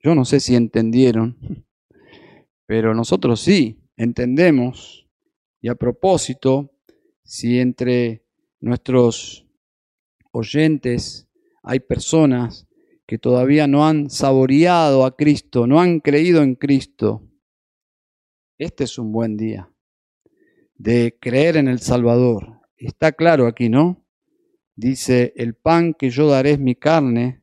Yo 0.00 0.14
no 0.14 0.24
sé 0.24 0.38
si 0.38 0.54
entendieron, 0.54 1.66
pero 2.68 2.94
nosotros 2.94 3.40
sí 3.40 3.80
entendemos. 3.96 5.08
Y 5.62 5.68
a 5.68 5.74
propósito, 5.74 6.70
si 7.24 7.58
entre 7.58 8.26
nuestros 8.60 9.46
oyentes 10.32 11.26
hay 11.62 11.80
personas 11.80 12.68
que 13.06 13.16
todavía 13.16 13.66
no 13.66 13.88
han 13.88 14.10
saboreado 14.10 15.06
a 15.06 15.16
Cristo, 15.16 15.66
no 15.66 15.80
han 15.80 16.00
creído 16.00 16.42
en 16.42 16.56
Cristo, 16.56 17.26
este 18.58 18.84
es 18.84 18.98
un 18.98 19.12
buen 19.12 19.38
día 19.38 19.72
de 20.74 21.16
creer 21.18 21.56
en 21.56 21.68
el 21.68 21.78
Salvador. 21.78 22.60
Está 22.76 23.12
claro 23.12 23.46
aquí, 23.46 23.70
¿no? 23.70 24.04
Dice, 24.76 25.32
el 25.36 25.54
pan 25.54 25.94
que 25.94 26.10
yo 26.10 26.28
daré 26.28 26.50
es 26.50 26.60
mi 26.60 26.74
carne, 26.74 27.42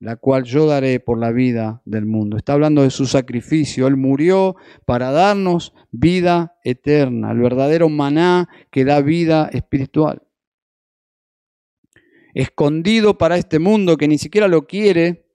la 0.00 0.16
cual 0.16 0.44
yo 0.44 0.66
daré 0.66 1.00
por 1.00 1.18
la 1.18 1.32
vida 1.32 1.82
del 1.84 2.06
mundo. 2.06 2.36
Está 2.36 2.52
hablando 2.52 2.82
de 2.82 2.90
su 2.90 3.06
sacrificio. 3.06 3.86
Él 3.86 3.96
murió 3.96 4.56
para 4.84 5.10
darnos 5.10 5.74
vida 5.90 6.56
eterna, 6.62 7.32
el 7.32 7.38
verdadero 7.38 7.88
maná 7.88 8.48
que 8.70 8.84
da 8.84 9.00
vida 9.00 9.50
espiritual. 9.52 10.22
Escondido 12.32 13.18
para 13.18 13.36
este 13.36 13.58
mundo 13.58 13.96
que 13.96 14.06
ni 14.06 14.18
siquiera 14.18 14.46
lo 14.46 14.66
quiere, 14.66 15.26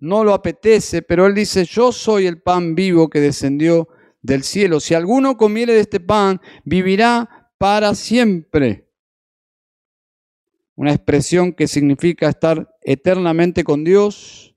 no 0.00 0.24
lo 0.24 0.34
apetece, 0.34 1.02
pero 1.02 1.26
Él 1.26 1.34
dice, 1.34 1.64
yo 1.64 1.92
soy 1.92 2.26
el 2.26 2.42
pan 2.42 2.74
vivo 2.74 3.08
que 3.08 3.20
descendió 3.20 3.88
del 4.22 4.42
cielo. 4.42 4.80
Si 4.80 4.94
alguno 4.94 5.36
comiere 5.36 5.74
de 5.74 5.80
este 5.80 6.00
pan, 6.00 6.40
vivirá 6.64 7.52
para 7.58 7.94
siempre 7.94 8.90
una 10.74 10.92
expresión 10.92 11.52
que 11.52 11.68
significa 11.68 12.28
estar 12.28 12.73
eternamente 12.84 13.64
con 13.64 13.82
Dios 13.82 14.54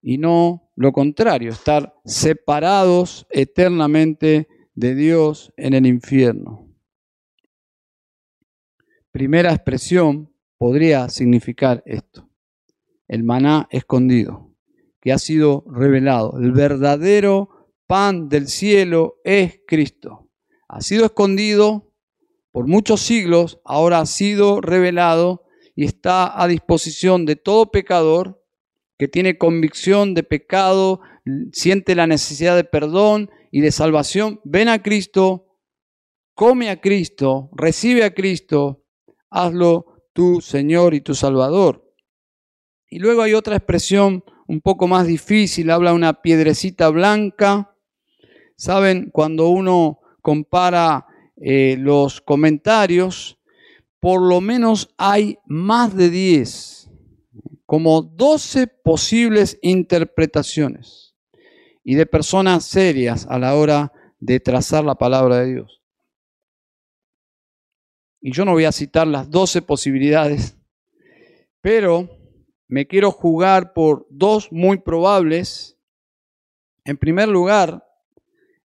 y 0.00 0.16
no 0.18 0.70
lo 0.76 0.92
contrario, 0.92 1.50
estar 1.50 1.94
separados 2.04 3.26
eternamente 3.30 4.48
de 4.74 4.94
Dios 4.94 5.52
en 5.56 5.74
el 5.74 5.86
infierno. 5.86 6.68
Primera 9.10 9.52
expresión 9.52 10.32
podría 10.56 11.08
significar 11.08 11.82
esto. 11.84 12.28
el 13.08 13.24
maná 13.24 13.66
escondido, 13.70 14.54
que 15.00 15.12
ha 15.12 15.18
sido 15.18 15.64
revelado. 15.66 16.38
El 16.38 16.52
verdadero 16.52 17.72
pan 17.86 18.28
del 18.28 18.48
cielo 18.48 19.16
es 19.24 19.60
Cristo. 19.66 20.28
Ha 20.68 20.82
sido 20.82 21.06
escondido 21.06 21.90
por 22.52 22.66
muchos 22.66 23.00
siglos, 23.00 23.60
ahora 23.64 24.00
ha 24.00 24.06
sido 24.06 24.60
revelado 24.60 25.47
y 25.78 25.84
está 25.84 26.42
a 26.42 26.48
disposición 26.48 27.24
de 27.24 27.36
todo 27.36 27.70
pecador 27.70 28.44
que 28.98 29.06
tiene 29.06 29.38
convicción 29.38 30.12
de 30.12 30.24
pecado, 30.24 31.00
siente 31.52 31.94
la 31.94 32.08
necesidad 32.08 32.56
de 32.56 32.64
perdón 32.64 33.30
y 33.52 33.60
de 33.60 33.70
salvación. 33.70 34.40
Ven 34.42 34.68
a 34.68 34.82
Cristo, 34.82 35.46
come 36.34 36.68
a 36.68 36.80
Cristo, 36.80 37.48
recibe 37.52 38.02
a 38.02 38.12
Cristo, 38.12 38.82
hazlo 39.30 40.02
tu 40.12 40.40
Señor 40.40 40.94
y 40.94 41.00
tu 41.00 41.14
Salvador. 41.14 41.94
Y 42.90 42.98
luego 42.98 43.22
hay 43.22 43.34
otra 43.34 43.54
expresión 43.54 44.24
un 44.48 44.60
poco 44.60 44.88
más 44.88 45.06
difícil, 45.06 45.70
habla 45.70 45.92
una 45.92 46.22
piedrecita 46.22 46.88
blanca. 46.88 47.72
Saben, 48.56 49.10
cuando 49.12 49.48
uno 49.50 50.00
compara 50.22 51.06
eh, 51.36 51.76
los 51.78 52.20
comentarios, 52.20 53.37
por 54.00 54.22
lo 54.22 54.40
menos 54.40 54.94
hay 54.96 55.38
más 55.46 55.96
de 55.96 56.10
10, 56.10 56.90
como 57.66 58.02
12 58.02 58.66
posibles 58.66 59.58
interpretaciones 59.60 61.16
y 61.84 61.94
de 61.94 62.06
personas 62.06 62.64
serias 62.64 63.26
a 63.28 63.38
la 63.38 63.54
hora 63.54 63.92
de 64.20 64.40
trazar 64.40 64.84
la 64.84 64.94
palabra 64.94 65.38
de 65.38 65.54
Dios. 65.54 65.82
Y 68.20 68.32
yo 68.32 68.44
no 68.44 68.52
voy 68.52 68.64
a 68.64 68.72
citar 68.72 69.06
las 69.06 69.30
12 69.30 69.62
posibilidades, 69.62 70.56
pero 71.60 72.08
me 72.68 72.86
quiero 72.86 73.10
jugar 73.10 73.72
por 73.72 74.06
dos 74.10 74.52
muy 74.52 74.78
probables. 74.78 75.76
En 76.84 76.96
primer 76.98 77.28
lugar, 77.28 77.84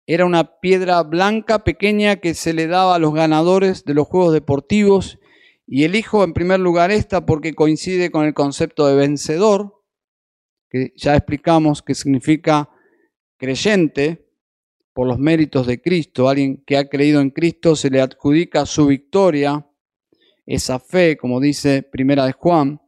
era 0.06 0.24
una 0.24 0.58
piedra 0.60 1.02
blanca 1.02 1.62
pequeña 1.62 2.16
que 2.16 2.34
se 2.34 2.52
le 2.52 2.66
daba 2.66 2.96
a 2.96 2.98
los 2.98 3.14
ganadores 3.14 3.84
de 3.84 3.94
los 3.94 4.08
juegos 4.08 4.32
deportivos 4.32 5.19
y 5.72 5.84
elijo 5.84 6.24
en 6.24 6.32
primer 6.32 6.58
lugar 6.58 6.90
esta 6.90 7.24
porque 7.24 7.54
coincide 7.54 8.10
con 8.10 8.26
el 8.26 8.34
concepto 8.34 8.88
de 8.88 8.96
vencedor, 8.96 9.84
que 10.68 10.92
ya 10.96 11.14
explicamos 11.14 11.80
que 11.80 11.94
significa 11.94 12.68
creyente 13.36 14.26
por 14.92 15.06
los 15.06 15.20
méritos 15.20 15.68
de 15.68 15.80
Cristo. 15.80 16.28
Alguien 16.28 16.64
que 16.66 16.76
ha 16.76 16.88
creído 16.88 17.20
en 17.20 17.30
Cristo 17.30 17.76
se 17.76 17.88
le 17.88 18.00
adjudica 18.00 18.66
su 18.66 18.88
victoria, 18.88 19.64
esa 20.44 20.80
fe, 20.80 21.16
como 21.16 21.38
dice 21.38 21.84
Primera 21.84 22.26
de 22.26 22.32
Juan. 22.32 22.82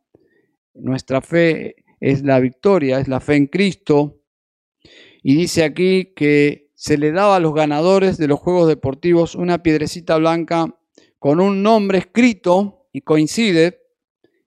Nuestra 0.74 1.20
fe 1.20 1.76
es 2.01 2.24
la 2.24 2.41
victoria, 2.41 2.99
es 2.99 3.07
la 3.07 3.20
fe 3.20 3.37
en 3.37 3.47
Cristo. 3.47 4.24
Y 5.22 5.37
dice 5.37 5.62
aquí 5.62 6.14
que 6.16 6.72
se 6.74 6.99
le 6.99 7.12
daba 7.12 7.37
a 7.37 7.41
los 7.41 7.55
ganadores 7.55 8.18
de 8.18 8.26
los 8.26 8.41
Juegos 8.41 8.66
Deportivos 8.66 9.37
una 9.37 9.62
piedrecita 9.62 10.16
blanca 10.16 10.76
con 11.23 11.39
un 11.39 11.62
nombre 11.62 11.99
escrito 11.99 12.89
y 12.93 13.03
coincide, 13.03 13.79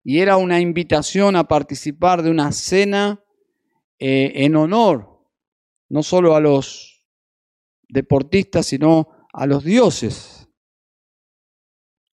y 0.03 0.19
era 0.19 0.35
una 0.35 0.59
invitación 0.59 1.37
a 1.37 1.47
participar 1.47 2.21
de 2.21 2.29
una 2.29 2.51
cena 2.51 3.23
eh, 3.97 4.33
en 4.43 4.57
honor, 4.57 5.25
no 5.87 6.03
solo 6.03 6.35
a 6.35 6.41
los 6.41 7.07
deportistas, 7.87 8.65
sino 8.65 9.07
a 9.31 9.47
los 9.47 9.63
dioses. 9.63 10.49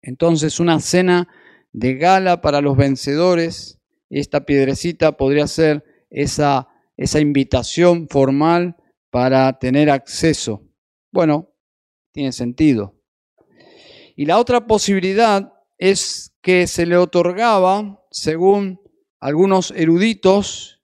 Entonces 0.03 0.61
una 0.61 0.79
cena 0.81 1.27
de 1.73 1.95
gala 1.95 2.43
para 2.43 2.61
los 2.61 2.77
vencedores 2.77 3.81
esta 4.11 4.45
piedrecita 4.45 5.17
podría 5.17 5.47
ser 5.47 6.05
esa, 6.11 6.69
esa 6.99 7.19
invitación 7.19 8.09
formal 8.11 8.77
para 9.09 9.59
tener 9.59 9.89
acceso. 9.89 10.69
Bueno, 11.11 11.55
tiene 12.13 12.33
sentido. 12.33 13.00
Y 14.21 14.27
la 14.27 14.39
otra 14.39 14.67
posibilidad 14.67 15.55
es 15.79 16.35
que 16.43 16.67
se 16.67 16.85
le 16.85 16.99
otorgaba, 16.99 18.05
según 18.11 18.79
algunos 19.19 19.71
eruditos, 19.71 20.83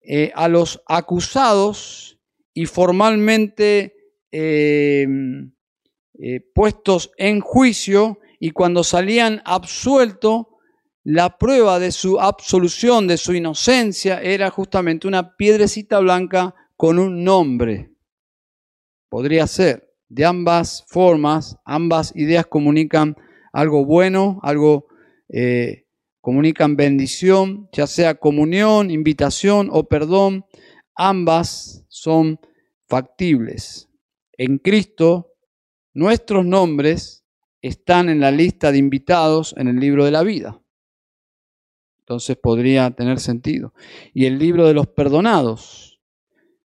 eh, 0.00 0.32
a 0.34 0.48
los 0.48 0.82
acusados 0.86 2.18
y 2.54 2.64
formalmente 2.64 3.96
eh, 4.32 5.06
eh, 6.20 6.40
puestos 6.54 7.10
en 7.18 7.40
juicio 7.40 8.18
y 8.38 8.52
cuando 8.52 8.82
salían 8.82 9.42
absueltos 9.44 10.46
la 11.04 11.36
prueba 11.36 11.78
de 11.78 11.92
su 11.92 12.18
absolución, 12.18 13.06
de 13.06 13.18
su 13.18 13.34
inocencia, 13.34 14.22
era 14.22 14.48
justamente 14.48 15.06
una 15.06 15.36
piedrecita 15.36 15.98
blanca 15.98 16.54
con 16.78 16.98
un 16.98 17.24
nombre. 17.24 17.90
Podría 19.10 19.46
ser. 19.46 19.89
De 20.10 20.24
ambas 20.24 20.84
formas, 20.88 21.56
ambas 21.64 22.12
ideas 22.16 22.44
comunican 22.44 23.16
algo 23.52 23.84
bueno, 23.84 24.40
algo 24.42 24.88
eh, 25.28 25.86
comunican 26.20 26.74
bendición, 26.76 27.68
ya 27.72 27.86
sea 27.86 28.16
comunión, 28.16 28.90
invitación 28.90 29.68
o 29.70 29.84
perdón. 29.84 30.44
Ambas 30.96 31.84
son 31.88 32.40
factibles. 32.88 33.88
En 34.36 34.58
Cristo, 34.58 35.34
nuestros 35.94 36.44
nombres 36.44 37.24
están 37.62 38.08
en 38.08 38.18
la 38.18 38.32
lista 38.32 38.72
de 38.72 38.78
invitados 38.78 39.54
en 39.56 39.68
el 39.68 39.78
libro 39.78 40.04
de 40.04 40.10
la 40.10 40.24
vida. 40.24 40.60
Entonces 42.00 42.36
podría 42.36 42.90
tener 42.90 43.20
sentido. 43.20 43.74
Y 44.12 44.26
el 44.26 44.40
libro 44.40 44.66
de 44.66 44.74
los 44.74 44.88
perdonados, 44.88 46.00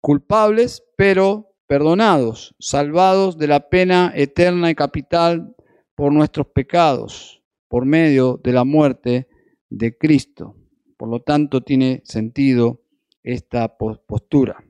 culpables 0.01 0.82
pero 0.97 1.48
perdonados, 1.69 2.57
salvados 2.59 3.39
de 3.39 3.47
la 3.47 3.69
pena 3.69 4.12
eterna 4.16 4.71
y 4.71 4.75
capital 4.75 5.55
por 5.95 6.12
nuestros 6.12 6.47
pecados, 6.49 7.43
por 7.69 7.85
medio 7.85 8.41
de 8.43 8.53
la 8.53 8.64
muerte 8.64 9.29
de 9.69 9.97
Cristo. 9.97 10.57
Por 10.97 11.11
lo 11.11 11.21
tanto, 11.21 11.61
tiene 11.61 12.03
sentido 12.05 12.83
esta 13.23 13.77
postura. 13.77 14.64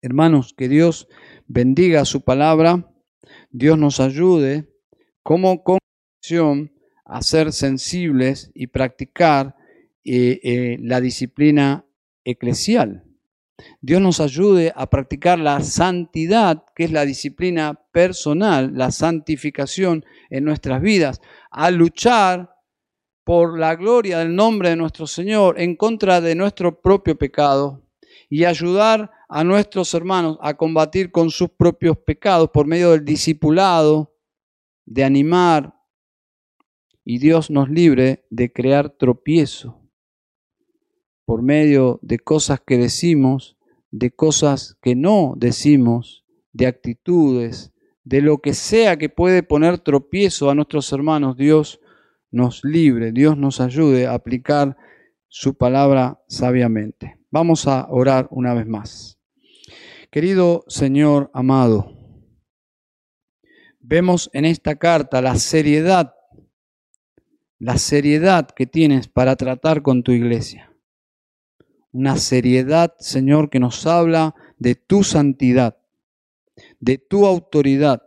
Hermanos, 0.00 0.54
que 0.56 0.68
Dios 0.68 1.06
bendiga 1.46 2.06
su 2.06 2.22
palabra, 2.22 2.90
Dios 3.50 3.78
nos 3.78 4.00
ayude 4.00 4.72
como 5.22 5.62
congregación 5.62 6.72
a 7.04 7.20
ser 7.22 7.52
sensibles 7.52 8.50
y 8.54 8.68
practicar 8.68 9.56
eh, 10.04 10.40
eh, 10.42 10.78
la 10.80 11.00
disciplina 11.02 11.84
eclesial. 12.24 13.04
Dios 13.80 14.00
nos 14.00 14.20
ayude 14.20 14.72
a 14.74 14.88
practicar 14.88 15.38
la 15.38 15.60
santidad, 15.60 16.64
que 16.74 16.84
es 16.84 16.92
la 16.92 17.04
disciplina 17.04 17.80
personal, 17.92 18.72
la 18.74 18.90
santificación 18.90 20.04
en 20.30 20.44
nuestras 20.44 20.80
vidas, 20.82 21.20
a 21.50 21.70
luchar 21.70 22.54
por 23.24 23.58
la 23.58 23.76
gloria 23.76 24.18
del 24.18 24.34
nombre 24.34 24.70
de 24.70 24.76
nuestro 24.76 25.06
Señor 25.06 25.60
en 25.60 25.76
contra 25.76 26.20
de 26.20 26.34
nuestro 26.34 26.80
propio 26.80 27.16
pecado 27.16 27.86
y 28.28 28.44
ayudar 28.44 29.10
a 29.28 29.44
nuestros 29.44 29.92
hermanos 29.94 30.38
a 30.40 30.54
combatir 30.54 31.10
con 31.10 31.30
sus 31.30 31.50
propios 31.50 31.96
pecados 31.98 32.50
por 32.52 32.66
medio 32.66 32.90
del 32.90 33.04
discipulado, 33.04 34.16
de 34.84 35.04
animar, 35.04 35.74
y 37.04 37.18
Dios 37.18 37.50
nos 37.50 37.68
libre 37.68 38.26
de 38.30 38.52
crear 38.52 38.90
tropiezo 38.90 39.79
por 41.30 41.42
medio 41.42 42.00
de 42.02 42.18
cosas 42.18 42.58
que 42.58 42.76
decimos, 42.76 43.56
de 43.92 44.10
cosas 44.10 44.76
que 44.82 44.96
no 44.96 45.34
decimos, 45.36 46.24
de 46.52 46.66
actitudes, 46.66 47.72
de 48.02 48.20
lo 48.20 48.38
que 48.38 48.52
sea 48.52 48.96
que 48.96 49.10
puede 49.10 49.44
poner 49.44 49.78
tropiezo 49.78 50.50
a 50.50 50.56
nuestros 50.56 50.92
hermanos, 50.92 51.36
Dios 51.36 51.78
nos 52.32 52.64
libre, 52.64 53.12
Dios 53.12 53.36
nos 53.36 53.60
ayude 53.60 54.08
a 54.08 54.14
aplicar 54.14 54.76
su 55.28 55.54
palabra 55.54 56.20
sabiamente. 56.26 57.20
Vamos 57.30 57.68
a 57.68 57.86
orar 57.88 58.26
una 58.32 58.52
vez 58.52 58.66
más. 58.66 59.20
Querido 60.10 60.64
Señor 60.66 61.30
amado, 61.32 61.92
vemos 63.78 64.30
en 64.32 64.46
esta 64.46 64.74
carta 64.74 65.22
la 65.22 65.36
seriedad, 65.36 66.12
la 67.60 67.78
seriedad 67.78 68.48
que 68.50 68.66
tienes 68.66 69.06
para 69.06 69.36
tratar 69.36 69.82
con 69.82 70.02
tu 70.02 70.10
iglesia 70.10 70.69
una 71.92 72.16
seriedad, 72.16 72.94
Señor, 72.98 73.50
que 73.50 73.60
nos 73.60 73.86
habla 73.86 74.34
de 74.58 74.74
tu 74.74 75.02
santidad, 75.02 75.78
de 76.78 76.98
tu 76.98 77.26
autoridad, 77.26 78.02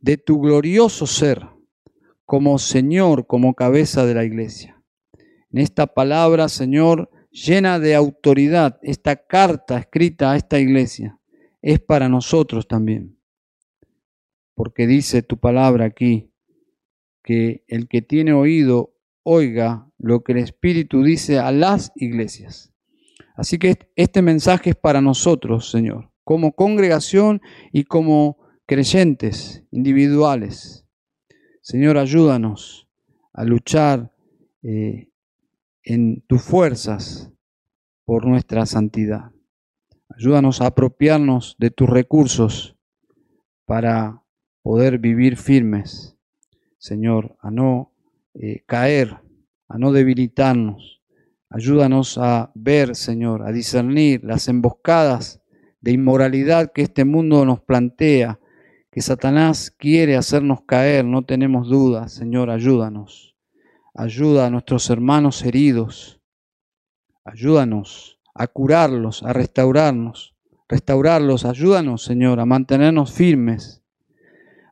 de 0.00 0.16
tu 0.16 0.40
glorioso 0.40 1.06
ser 1.06 1.46
como 2.24 2.58
Señor, 2.58 3.26
como 3.26 3.54
cabeza 3.54 4.04
de 4.04 4.14
la 4.14 4.24
iglesia. 4.24 4.82
En 5.52 5.58
esta 5.58 5.86
palabra, 5.86 6.48
Señor, 6.48 7.10
llena 7.30 7.78
de 7.78 7.94
autoridad, 7.94 8.78
esta 8.82 9.16
carta 9.16 9.78
escrita 9.78 10.32
a 10.32 10.36
esta 10.36 10.58
iglesia 10.58 11.18
es 11.62 11.80
para 11.80 12.08
nosotros 12.08 12.68
también. 12.68 13.18
Porque 14.54 14.86
dice 14.86 15.22
tu 15.22 15.38
palabra 15.38 15.84
aquí 15.84 16.30
que 17.22 17.64
el 17.66 17.88
que 17.88 18.02
tiene 18.02 18.32
oído, 18.32 18.94
oiga 19.22 19.90
lo 19.98 20.22
que 20.22 20.32
el 20.32 20.38
Espíritu 20.38 21.02
dice 21.02 21.38
a 21.38 21.50
las 21.52 21.92
iglesias. 21.96 22.72
Así 23.36 23.58
que 23.58 23.90
este 23.96 24.22
mensaje 24.22 24.70
es 24.70 24.76
para 24.76 25.00
nosotros, 25.00 25.70
Señor, 25.70 26.10
como 26.24 26.52
congregación 26.52 27.42
y 27.70 27.84
como 27.84 28.38
creyentes 28.66 29.64
individuales. 29.70 30.86
Señor, 31.60 31.98
ayúdanos 31.98 32.88
a 33.32 33.44
luchar 33.44 34.12
eh, 34.62 35.10
en 35.82 36.22
tus 36.26 36.42
fuerzas 36.42 37.30
por 38.04 38.26
nuestra 38.26 38.64
santidad. 38.66 39.32
Ayúdanos 40.08 40.60
a 40.60 40.66
apropiarnos 40.66 41.56
de 41.58 41.70
tus 41.70 41.90
recursos 41.90 42.76
para 43.66 44.22
poder 44.62 44.98
vivir 44.98 45.36
firmes, 45.36 46.16
Señor, 46.78 47.36
a 47.40 47.50
no 47.50 47.92
eh, 48.34 48.62
caer, 48.66 49.18
a 49.68 49.78
no 49.78 49.92
debilitarnos. 49.92 50.95
Ayúdanos 51.48 52.18
a 52.18 52.50
ver, 52.54 52.96
Señor, 52.96 53.42
a 53.42 53.52
discernir 53.52 54.24
las 54.24 54.48
emboscadas 54.48 55.40
de 55.80 55.92
inmoralidad 55.92 56.72
que 56.72 56.82
este 56.82 57.04
mundo 57.04 57.44
nos 57.44 57.60
plantea, 57.60 58.40
que 58.90 59.00
Satanás 59.00 59.70
quiere 59.70 60.16
hacernos 60.16 60.62
caer, 60.62 61.04
no 61.04 61.24
tenemos 61.24 61.68
dudas, 61.68 62.12
Señor, 62.12 62.50
ayúdanos. 62.50 63.36
Ayuda 63.94 64.46
a 64.46 64.50
nuestros 64.50 64.90
hermanos 64.90 65.42
heridos. 65.44 66.20
Ayúdanos 67.24 68.18
a 68.34 68.46
curarlos, 68.46 69.22
a 69.22 69.32
restaurarnos, 69.32 70.34
restaurarlos. 70.68 71.44
Ayúdanos, 71.44 72.04
Señor, 72.04 72.40
a 72.40 72.46
mantenernos 72.46 73.12
firmes. 73.12 73.82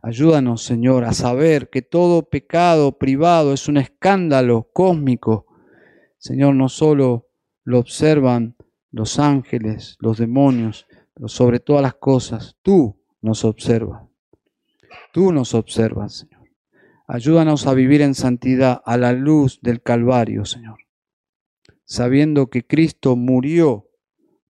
Ayúdanos, 0.02 0.62
Señor, 0.62 1.04
a 1.04 1.14
saber 1.14 1.70
que 1.70 1.80
todo 1.80 2.28
pecado 2.28 2.98
privado 2.98 3.54
es 3.54 3.68
un 3.68 3.78
escándalo 3.78 4.68
cósmico. 4.72 5.46
Señor, 6.24 6.54
no 6.54 6.68
solo 6.68 7.28
lo 7.64 7.78
observan 7.78 8.56
los 8.90 9.18
ángeles, 9.18 9.96
los 10.00 10.18
demonios, 10.18 10.86
pero 11.12 11.28
sobre 11.28 11.60
todas 11.60 11.82
las 11.82 11.94
cosas, 11.94 12.56
tú 12.62 12.96
nos 13.20 13.44
observas. 13.44 14.02
Tú 15.12 15.32
nos 15.32 15.54
observas, 15.54 16.18
Señor. 16.18 16.48
Ayúdanos 17.06 17.66
a 17.66 17.74
vivir 17.74 18.00
en 18.00 18.14
santidad 18.14 18.80
a 18.84 18.96
la 18.96 19.12
luz 19.12 19.58
del 19.60 19.82
Calvario, 19.82 20.44
Señor 20.44 20.78
sabiendo 21.84 22.48
que 22.48 22.66
Cristo 22.66 23.16
murió 23.16 23.88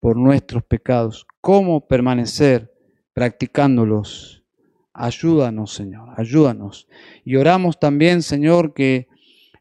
por 0.01 0.17
nuestros 0.17 0.65
pecados. 0.65 1.27
¿Cómo 1.41 1.87
permanecer 1.87 2.73
practicándolos? 3.13 4.45
Ayúdanos, 4.93 5.75
Señor, 5.75 6.09
ayúdanos. 6.17 6.89
Y 7.25 7.37
oramos 7.37 7.79
también, 7.81 8.23
Señor, 8.23 8.75
que 8.75 9.09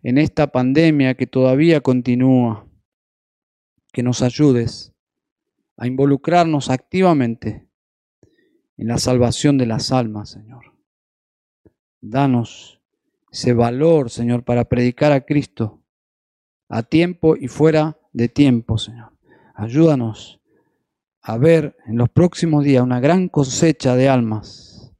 en 0.03 0.17
esta 0.17 0.47
pandemia 0.47 1.15
que 1.15 1.25
todavía 1.25 1.81
continúa, 1.81 2.67
que 3.93 4.03
nos 4.03 4.21
ayudes 4.21 4.93
a 5.77 5.87
involucrarnos 5.87 6.69
activamente 6.69 7.67
en 8.77 8.87
la 8.89 8.97
salvación 8.97 9.57
de 9.57 9.65
las 9.65 9.91
almas, 9.91 10.29
Señor. 10.29 10.73
Danos 12.01 12.81
ese 13.31 13.53
valor, 13.53 14.09
Señor, 14.09 14.43
para 14.43 14.65
predicar 14.65 15.13
a 15.13 15.25
Cristo 15.25 15.79
a 16.67 16.83
tiempo 16.83 17.35
y 17.35 17.47
fuera 17.47 17.97
de 18.11 18.27
tiempo, 18.29 18.77
Señor. 18.77 19.13
Ayúdanos 19.55 20.41
a 21.21 21.37
ver 21.37 21.77
en 21.85 21.97
los 21.97 22.09
próximos 22.09 22.63
días 22.63 22.83
una 22.83 22.99
gran 22.99 23.29
cosecha 23.29 23.95
de 23.95 24.09
almas, 24.09 24.91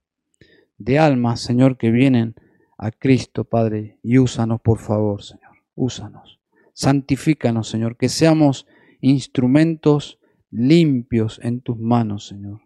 de 0.78 1.00
almas, 1.00 1.42
Señor, 1.42 1.78
que 1.78 1.92
vienen 1.92 2.36
a 2.84 2.92
Cristo, 2.92 3.46
Padre, 3.46 3.98
y 4.04 4.18
úsanos, 4.18 4.60
por 4.60 4.78
favor, 4.78 5.24
Señor, 5.24 5.56
úsanos. 5.74 6.42
Santifícanos, 6.74 7.70
Señor, 7.70 7.96
que 7.96 8.10
seamos 8.10 8.68
instrumentos 9.00 10.20
limpios 10.52 11.40
en 11.42 11.62
tus 11.62 11.80
manos, 11.80 12.28
Señor. 12.28 12.60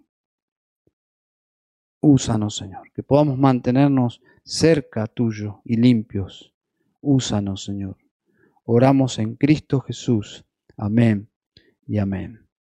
Úsanos, 2.01 2.55
Señor, 2.55 2.91
que 2.95 3.03
podamos 3.03 3.37
mantenernos 3.37 4.21
cerca 4.43 5.05
tuyo 5.05 5.61
y 5.63 5.77
limpios. 5.77 6.51
Úsanos, 6.99 7.63
Señor. 7.63 7.97
Oramos 8.63 9.19
en 9.19 9.35
Cristo 9.35 9.81
Jesús. 9.81 10.45
Amén 10.77 11.29
y 11.85 11.99
amén. 11.99 12.46